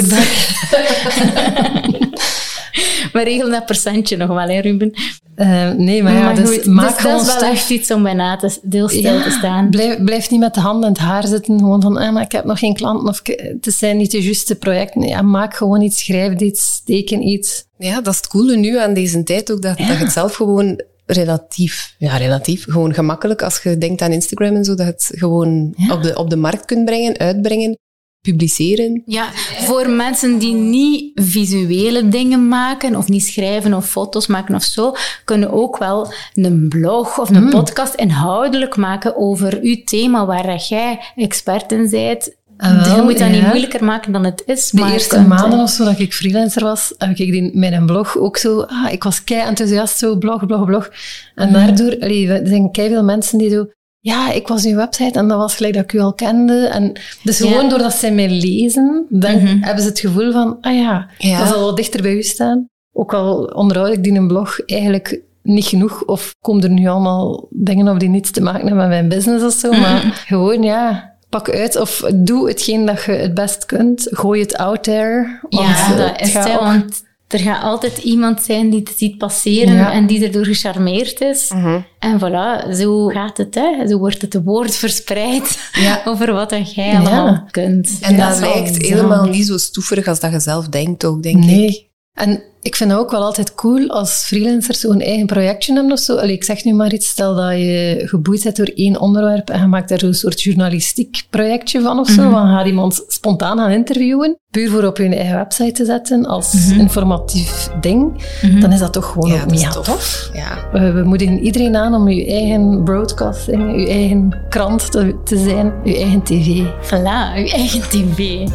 We 3.15 3.23
regelen 3.23 3.51
dat 3.51 3.65
percentje 3.65 4.17
nog 4.17 4.28
wel, 4.28 4.47
hè, 4.47 4.60
Ruben? 4.60 4.91
Eh, 5.36 5.71
nee, 5.71 6.04
maar 6.04 6.13
ja, 6.13 6.34
dus 6.34 6.49
goed, 6.49 6.65
maak 6.65 6.88
dus 6.88 7.01
gewoon 7.01 7.17
dat 7.17 7.36
is 7.36 7.41
wel 7.41 7.51
echt 7.51 7.69
iets 7.69 7.91
om 7.91 8.04
bij 8.04 8.13
na 8.13 8.36
te, 8.36 8.49
stil 8.49 8.88
te 8.88 9.36
staan. 9.38 9.69
Blijf, 9.69 10.04
blijf 10.04 10.30
niet 10.30 10.39
met 10.39 10.54
de 10.54 10.60
handen 10.60 10.89
in 10.89 10.93
het 10.93 11.01
haar 11.01 11.28
zitten. 11.28 11.60
Gewoon 11.60 11.82
van, 11.82 11.97
ah, 11.97 12.13
maar 12.13 12.23
ik 12.23 12.32
heb 12.32 12.45
nog 12.45 12.60
geen 12.60 12.73
klanten. 12.73 13.08
Of 13.08 13.21
het 13.62 13.73
zijn 13.73 13.97
niet 13.97 14.12
de 14.12 14.23
juiste 14.23 14.56
projecten. 14.56 15.01
Ja, 15.01 15.21
maak 15.21 15.56
gewoon 15.56 15.82
iets, 15.82 16.06
schrijf 16.06 16.39
iets, 16.39 16.82
teken 16.86 17.28
iets. 17.28 17.65
Ja, 17.78 18.01
dat 18.01 18.13
is 18.13 18.17
het 18.17 18.28
coole 18.28 18.56
nu 18.56 18.80
aan 18.80 18.93
deze 18.93 19.23
tijd 19.23 19.51
ook, 19.51 19.62
dat, 19.62 19.78
dat 19.78 19.88
je 19.88 19.93
het 19.93 20.12
zelf 20.12 20.36
gewoon 20.36 20.82
relatief, 21.06 21.95
ja, 21.97 22.17
relatief, 22.17 22.63
gewoon 22.63 22.93
gemakkelijk, 22.93 23.41
als 23.41 23.63
je 23.63 23.78
denkt 23.78 24.01
aan 24.01 24.12
Instagram 24.12 24.56
en 24.56 24.65
zo, 24.65 24.75
dat 24.75 24.86
je 24.86 24.91
het 24.91 25.12
gewoon 25.13 25.75
op, 25.91 26.04
de, 26.04 26.15
op 26.15 26.30
de 26.30 26.36
markt 26.36 26.65
kunt 26.65 26.86
brengen, 26.86 27.17
uitbrengen, 27.17 27.78
publiceren. 28.25 29.01
Ja, 29.05 29.29
voor 29.65 29.89
mensen 29.89 30.38
die 30.38 30.53
niet 30.53 31.11
visuele 31.15 32.07
dingen 32.07 32.47
maken, 32.47 32.95
of 32.95 33.07
niet 33.07 33.23
schrijven 33.23 33.73
of 33.73 33.89
foto's 33.89 34.27
maken 34.27 34.55
of 34.55 34.63
zo, 34.63 34.95
kunnen 35.25 35.51
ook 35.51 35.77
wel 35.77 36.13
een 36.33 36.65
blog 36.69 37.19
of 37.19 37.29
een 37.29 37.35
Hmm. 37.35 37.49
podcast 37.49 37.93
inhoudelijk 37.93 38.75
maken 38.75 39.17
over 39.17 39.59
uw 39.61 39.75
thema 39.85 40.25
waar 40.25 40.57
jij 40.69 40.99
expert 41.15 41.71
in 41.71 41.89
bent. 41.89 42.35
Ah, 42.57 42.85
wel, 42.85 42.95
je 42.95 43.01
moet 43.01 43.19
dat 43.19 43.29
niet 43.29 43.47
moeilijker 43.47 43.83
maken 43.83 44.11
dan 44.11 44.23
het 44.23 44.43
is. 44.45 44.69
De 44.69 44.91
eerste 44.93 45.15
kunt, 45.15 45.27
maanden 45.27 45.59
of 45.59 45.69
zo 45.69 45.83
dat 45.83 45.99
ik 45.99 46.13
freelancer 46.13 46.63
was, 46.63 46.93
heb 46.97 47.09
ik 47.09 47.31
die, 47.31 47.57
met 47.57 47.73
een 47.73 47.85
blog 47.85 48.17
ook 48.17 48.38
zo... 48.38 48.61
Ah, 48.61 48.91
ik 48.91 49.03
was 49.03 49.23
kei 49.23 49.41
enthousiast, 49.41 49.97
zo 49.97 50.15
blog, 50.17 50.45
blog, 50.45 50.65
blog. 50.65 50.89
En 51.35 51.53
daardoor... 51.53 51.97
Allee, 51.99 52.27
er 52.29 52.47
zijn 52.47 52.71
kei 52.71 52.89
veel 52.89 53.03
mensen 53.03 53.38
die 53.38 53.49
zo... 53.49 53.67
Ja, 54.06 54.32
ik 54.32 54.48
was 54.48 54.65
uw 54.65 54.76
website 54.76 55.20
en 55.20 55.28
dat 55.28 55.38
was 55.38 55.56
gelijk 55.56 55.74
dat 55.74 55.84
ik 55.84 55.94
u 55.94 56.00
al 56.00 56.13
kende. 56.13 56.68
En 56.68 56.91
dus 57.24 57.38
Ja. 57.38 57.48
gewoon 57.48 57.70
doordat 57.70 57.94
zij 57.94 58.12
mij 58.12 58.30
lezen, 58.30 59.06
dan 59.10 59.32
hebben 59.39 59.84
ze 59.84 59.89
het 59.89 60.00
gevoel 60.00 60.32
van... 60.32 60.58
Ah 60.62 60.76
ja, 60.76 61.10
Ja. 61.18 61.38
dat 61.39 61.48
zal 61.48 61.60
wel 61.60 61.76
dichter 61.76 62.02
bij 62.02 62.13
u 62.13 62.24
staan. 62.24 62.65
Ook 62.94 63.13
al 63.13 63.44
onderhoud 63.44 63.94
ik 63.94 64.04
die 64.04 64.12
in 64.12 64.18
een 64.18 64.28
blog 64.28 64.60
eigenlijk 64.65 65.22
niet 65.44 65.65
genoeg. 65.65 66.04
Of 66.04 66.36
komen 66.41 66.63
er 66.63 66.70
nu 66.70 66.88
allemaal 66.88 67.48
dingen 67.50 67.88
op 67.88 68.00
die 68.00 68.10
niets 68.10 68.32
te 68.32 68.41
maken 68.41 68.60
hebben 68.68 68.78
met 68.78 68.88
mijn 68.88 69.10
business 69.10 69.44
of 69.46 69.54
zo. 69.54 69.72
Maar 69.72 70.24
gewoon, 70.28 70.63
ja... 70.63 71.13
Pak 71.30 71.50
uit 71.50 71.80
of 71.80 72.04
doe 72.15 72.48
hetgeen 72.48 72.86
dat 72.86 73.04
je 73.04 73.12
het 73.12 73.34
best 73.34 73.65
kunt. 73.65 74.08
Gooi 74.12 74.41
het 74.41 74.58
out 74.58 74.84
there. 74.84 75.39
want, 75.50 75.68
ja, 75.68 75.96
dat 75.96 76.22
is 76.22 76.34
het, 76.34 76.54
want 76.60 77.04
Er 77.36 77.41
gaat 77.41 77.63
altijd 77.63 77.98
iemand 77.98 78.41
zijn 78.43 78.69
die 78.69 78.80
het 78.80 78.93
ziet 78.98 79.17
passeren 79.17 79.74
Ja. 79.76 79.91
en 79.91 80.06
die 80.08 80.26
erdoor 80.26 80.45
gecharmeerd 80.45 81.21
is. 81.21 81.52
En 82.00 82.19
voilà, 82.19 82.71
zo 82.76 83.08
gaat 83.08 83.38
het. 83.38 83.56
Hè. 83.56 83.88
Zo 83.88 83.98
wordt 83.98 84.21
het 84.21 84.39
woord 84.43 84.76
verspreid 84.76 85.69
Ja. 85.74 86.02
over 86.06 86.34
wat 86.34 86.50
dat 86.50 86.74
jij 86.74 86.95
allemaal 86.98 87.48
kunt. 87.52 87.98
En 88.02 88.15
Ja, 88.15 88.30
dat 88.30 88.39
lijkt 88.39 88.86
helemaal 88.86 89.26
niet 89.26 89.45
zo 89.48 89.58
stoeverig 89.58 90.08
als 90.08 90.19
dat 90.19 90.32
je 90.32 90.39
zelf 90.39 90.67
denkt 90.67 91.06
ook, 91.06 91.24
denk 91.24 91.43
ik. 91.45 91.88
En 92.13 92.43
ik 92.65 92.75
vind 92.75 92.91
het 92.91 92.99
ook 92.99 93.12
wel 93.12 93.23
altijd 93.23 93.56
cool 93.56 93.88
als 93.89 94.12
freelancers 94.12 94.80
zo'n 94.80 95.01
eigen 95.01 95.25
projectje 95.25 95.73
hebben 95.73 95.91
of 95.91 95.99
zo. 95.99 96.15
Allee, 96.15 96.34
ik 96.36 96.43
zeg 96.43 96.63
nu 96.63 96.73
maar 96.73 96.93
iets, 96.93 97.08
stel 97.08 97.36
dat 97.36 97.51
je 97.51 98.01
geboeid 98.06 98.43
bent 98.43 98.56
door 98.56 98.71
één 98.75 98.99
onderwerp 98.99 99.49
en 99.49 99.60
je 99.60 99.67
maakt 99.67 99.89
daar 99.89 99.99
zo'n 99.99 100.13
soort 100.13 100.41
journalistiek 100.41 101.23
projectje 101.30 101.82
van 101.82 101.99
of 101.99 102.10
zo. 102.10 102.21
Mhm. 102.21 102.32
Dan 102.32 102.47
gaat 102.47 102.65
iemand 102.65 103.04
spontaan 103.08 103.58
gaan 103.58 103.69
interviewen, 103.71 104.38
puur 104.51 104.69
voor 104.69 104.84
op 104.84 104.97
je 104.97 105.15
eigen 105.15 105.36
website 105.36 105.71
te 105.71 105.86
zetten 105.86 106.25
als 106.25 106.71
informatief 106.78 107.69
ding. 107.82 108.23
Dan 108.60 108.71
is 108.71 108.80
dat 108.80 108.93
toch 108.93 109.06
gewoon 109.12 109.30
Mhm. 109.30 109.38
Ja, 109.38 109.43
ook 109.43 109.49
mega 109.51 109.71
tof. 109.71 109.86
tof. 109.86 110.30
Ja. 110.34 110.69
We, 110.71 110.91
we 110.91 111.04
moedigen 111.04 111.39
iedereen 111.39 111.75
aan 111.75 111.93
om 111.93 112.10
je 112.10 112.25
eigen 112.25 112.84
broadcasting, 112.84 113.80
je 113.82 113.88
eigen 113.89 114.38
krant 114.49 114.91
te, 114.91 115.15
te 115.23 115.38
zijn, 115.38 115.73
je 115.84 115.95
eigen 115.97 116.23
tv. 116.23 116.62
Voilà, 116.82 117.38
uw 117.38 117.45
eigen 117.47 117.82
tv. 117.89 118.47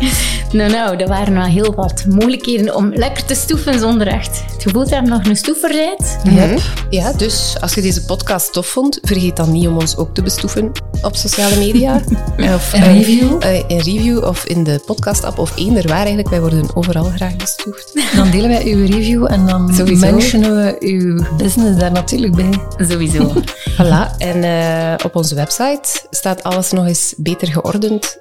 Nou, 0.53 0.71
nou, 0.71 0.97
er 0.97 1.09
waren 1.09 1.35
wel 1.35 1.45
heel 1.45 1.75
wat 1.75 2.05
mogelijkheden 2.09 2.75
om 2.77 2.95
lekker 2.95 3.25
te 3.25 3.35
stoeven 3.35 3.79
zonder 3.79 4.07
echt 4.07 4.43
het 4.53 4.63
gevoel 4.63 4.85
te 4.85 4.95
hebben 4.95 5.11
dat 5.13 5.25
je 5.25 5.31
een 5.31 5.37
stoever 5.37 5.69
bent. 5.69 6.17
Mhm. 6.25 6.59
Ja, 6.91 7.13
dus 7.13 7.55
als 7.61 7.75
je 7.75 7.81
deze 7.83 8.05
podcast 8.05 8.53
tof 8.53 8.67
vond, 8.67 8.99
vergeet 9.03 9.37
dan 9.37 9.53
niet 9.53 9.67
om 9.67 9.77
ons 9.79 9.97
ook 9.97 10.15
te 10.15 10.23
bestoeven 10.23 10.71
op 11.03 11.17
sociale 11.17 11.57
media. 11.57 12.01
of 12.55 12.73
Een 12.73 12.83
eh, 12.83 12.93
review. 12.97 13.37
eh, 13.43 13.55
een 13.69 13.79
review 13.81 14.25
of 14.25 14.45
in 14.45 14.65
de 14.65 14.81
podcast-app 14.87 15.39
of 15.39 15.53
eender 15.57 15.87
waar 15.89 15.97
eigenlijk. 15.97 16.29
Wij 16.29 16.41
worden 16.41 16.77
overal 16.77 17.05
graag 17.05 17.37
bestoefd. 17.37 17.93
Dan 18.17 18.31
delen 18.31 18.49
wij 18.49 18.65
uw 18.67 18.87
review 18.87 19.27
en 19.33 19.47
dan 19.47 19.75
Sowieso. 19.75 20.11
mentionen 20.11 20.57
we 20.57 20.77
uw 20.81 21.25
business 21.37 21.79
daar 21.79 21.93
natuurlijk 21.93 22.35
bij. 22.35 22.51
Sowieso. 22.89 23.33
Voilà. 23.81 24.17
En 24.19 24.45
eh, 24.45 25.05
op 25.05 25.17
onze 25.17 25.35
website 25.35 25.89
staat 26.11 26.43
alles 26.43 26.71
nog 26.71 26.87
eens 26.87 27.15
beter 27.17 27.49
geordend 27.49 28.19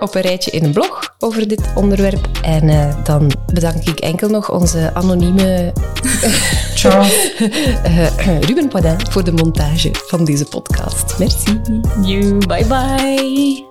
op 0.00 0.14
een 0.14 0.20
rijtje 0.22 0.50
in 0.50 0.64
een 0.64 0.72
blog 0.72 1.14
over 1.18 1.48
dit 1.48 1.67
onderwerp. 1.74 2.28
En 2.42 2.68
eh, 2.68 3.04
dan 3.04 3.30
bedank 3.52 3.88
ik 3.88 3.98
enkel 3.98 4.28
nog 4.28 4.50
onze 4.50 4.90
anonieme 4.94 5.72
Charles. 6.74 7.32
eh, 7.82 8.40
Ruben 8.40 8.68
Poidin 8.68 8.96
voor 9.10 9.24
de 9.24 9.32
montage 9.32 9.90
van 9.92 10.24
deze 10.24 10.44
podcast. 10.44 11.18
Merci. 11.18 11.60
you, 12.02 12.46
bye 12.46 12.64
bye. 12.66 13.67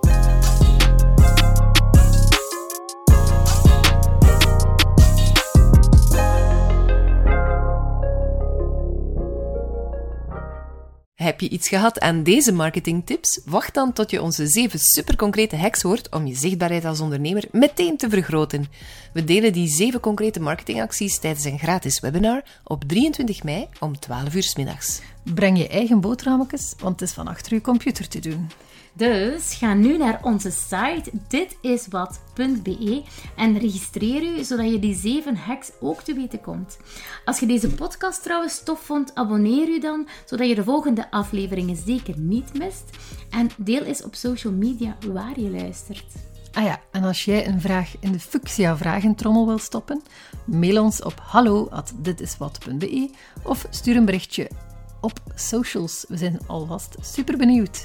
Heb 11.28 11.40
je 11.40 11.48
iets 11.48 11.68
gehad 11.68 12.00
aan 12.00 12.22
deze 12.22 12.52
marketingtips? 12.52 13.40
Wacht 13.44 13.74
dan 13.74 13.92
tot 13.92 14.10
je 14.10 14.22
onze 14.22 14.46
zeven 14.46 14.78
superconcrete 14.78 15.56
hacks 15.56 15.82
hoort 15.82 16.08
om 16.10 16.26
je 16.26 16.34
zichtbaarheid 16.34 16.84
als 16.84 17.00
ondernemer 17.00 17.44
meteen 17.52 17.96
te 17.96 18.08
vergroten. 18.08 18.66
We 19.12 19.24
delen 19.24 19.52
die 19.52 19.68
zeven 19.68 20.00
concrete 20.00 20.40
marketingacties 20.40 21.18
tijdens 21.18 21.44
een 21.44 21.58
gratis 21.58 22.00
webinar 22.00 22.42
op 22.64 22.84
23 22.84 23.42
mei 23.42 23.66
om 23.80 23.98
12 23.98 24.34
uur 24.34 24.42
's 24.42 24.56
middags. 24.56 25.00
Breng 25.34 25.58
je 25.58 25.68
eigen 25.68 26.00
boterhammetjes, 26.00 26.74
want 26.78 27.00
het 27.00 27.08
is 27.08 27.14
van 27.14 27.28
achter 27.28 27.54
je 27.54 27.60
computer 27.60 28.08
te 28.08 28.20
doen. 28.20 28.50
Dus 28.98 29.54
ga 29.54 29.74
nu 29.74 29.96
naar 29.96 30.18
onze 30.22 30.50
site 30.50 31.10
ditiswat.be 31.28 33.02
en 33.36 33.58
registreer 33.58 34.22
u 34.22 34.44
zodat 34.44 34.70
je 34.70 34.78
die 34.78 34.94
zeven 34.94 35.36
hacks 35.36 35.70
ook 35.80 36.02
te 36.02 36.14
weten 36.14 36.40
komt. 36.40 36.78
Als 37.24 37.40
je 37.40 37.46
deze 37.46 37.68
podcast 37.68 38.22
trouwens 38.22 38.62
tof 38.62 38.80
vond, 38.80 39.14
abonneer 39.14 39.68
u 39.68 39.80
dan 39.80 40.08
zodat 40.24 40.48
je 40.48 40.54
de 40.54 40.64
volgende 40.64 41.10
afleveringen 41.10 41.76
zeker 41.76 42.18
niet 42.18 42.58
mist. 42.58 42.84
En 43.30 43.50
deel 43.56 43.82
eens 43.82 44.02
op 44.02 44.14
social 44.14 44.52
media 44.52 44.96
waar 45.12 45.40
je 45.40 45.50
luistert. 45.50 46.14
Ah 46.52 46.64
ja, 46.64 46.80
en 46.90 47.02
als 47.02 47.24
jij 47.24 47.46
een 47.46 47.60
vraag 47.60 47.94
in 48.00 48.12
de 48.12 48.20
Fuchsia 48.20 48.76
vragentrommel 48.76 49.46
wil 49.46 49.58
stoppen, 49.58 50.02
mail 50.44 50.82
ons 50.82 51.02
op 51.02 51.20
hallo@ditiswat.be 51.22 53.10
of 53.42 53.66
stuur 53.70 53.96
een 53.96 54.04
berichtje 54.04 54.50
op 55.00 55.20
socials. 55.34 56.04
We 56.08 56.16
zijn 56.16 56.40
alvast 56.46 56.96
super 57.00 57.36
benieuwd. 57.36 57.84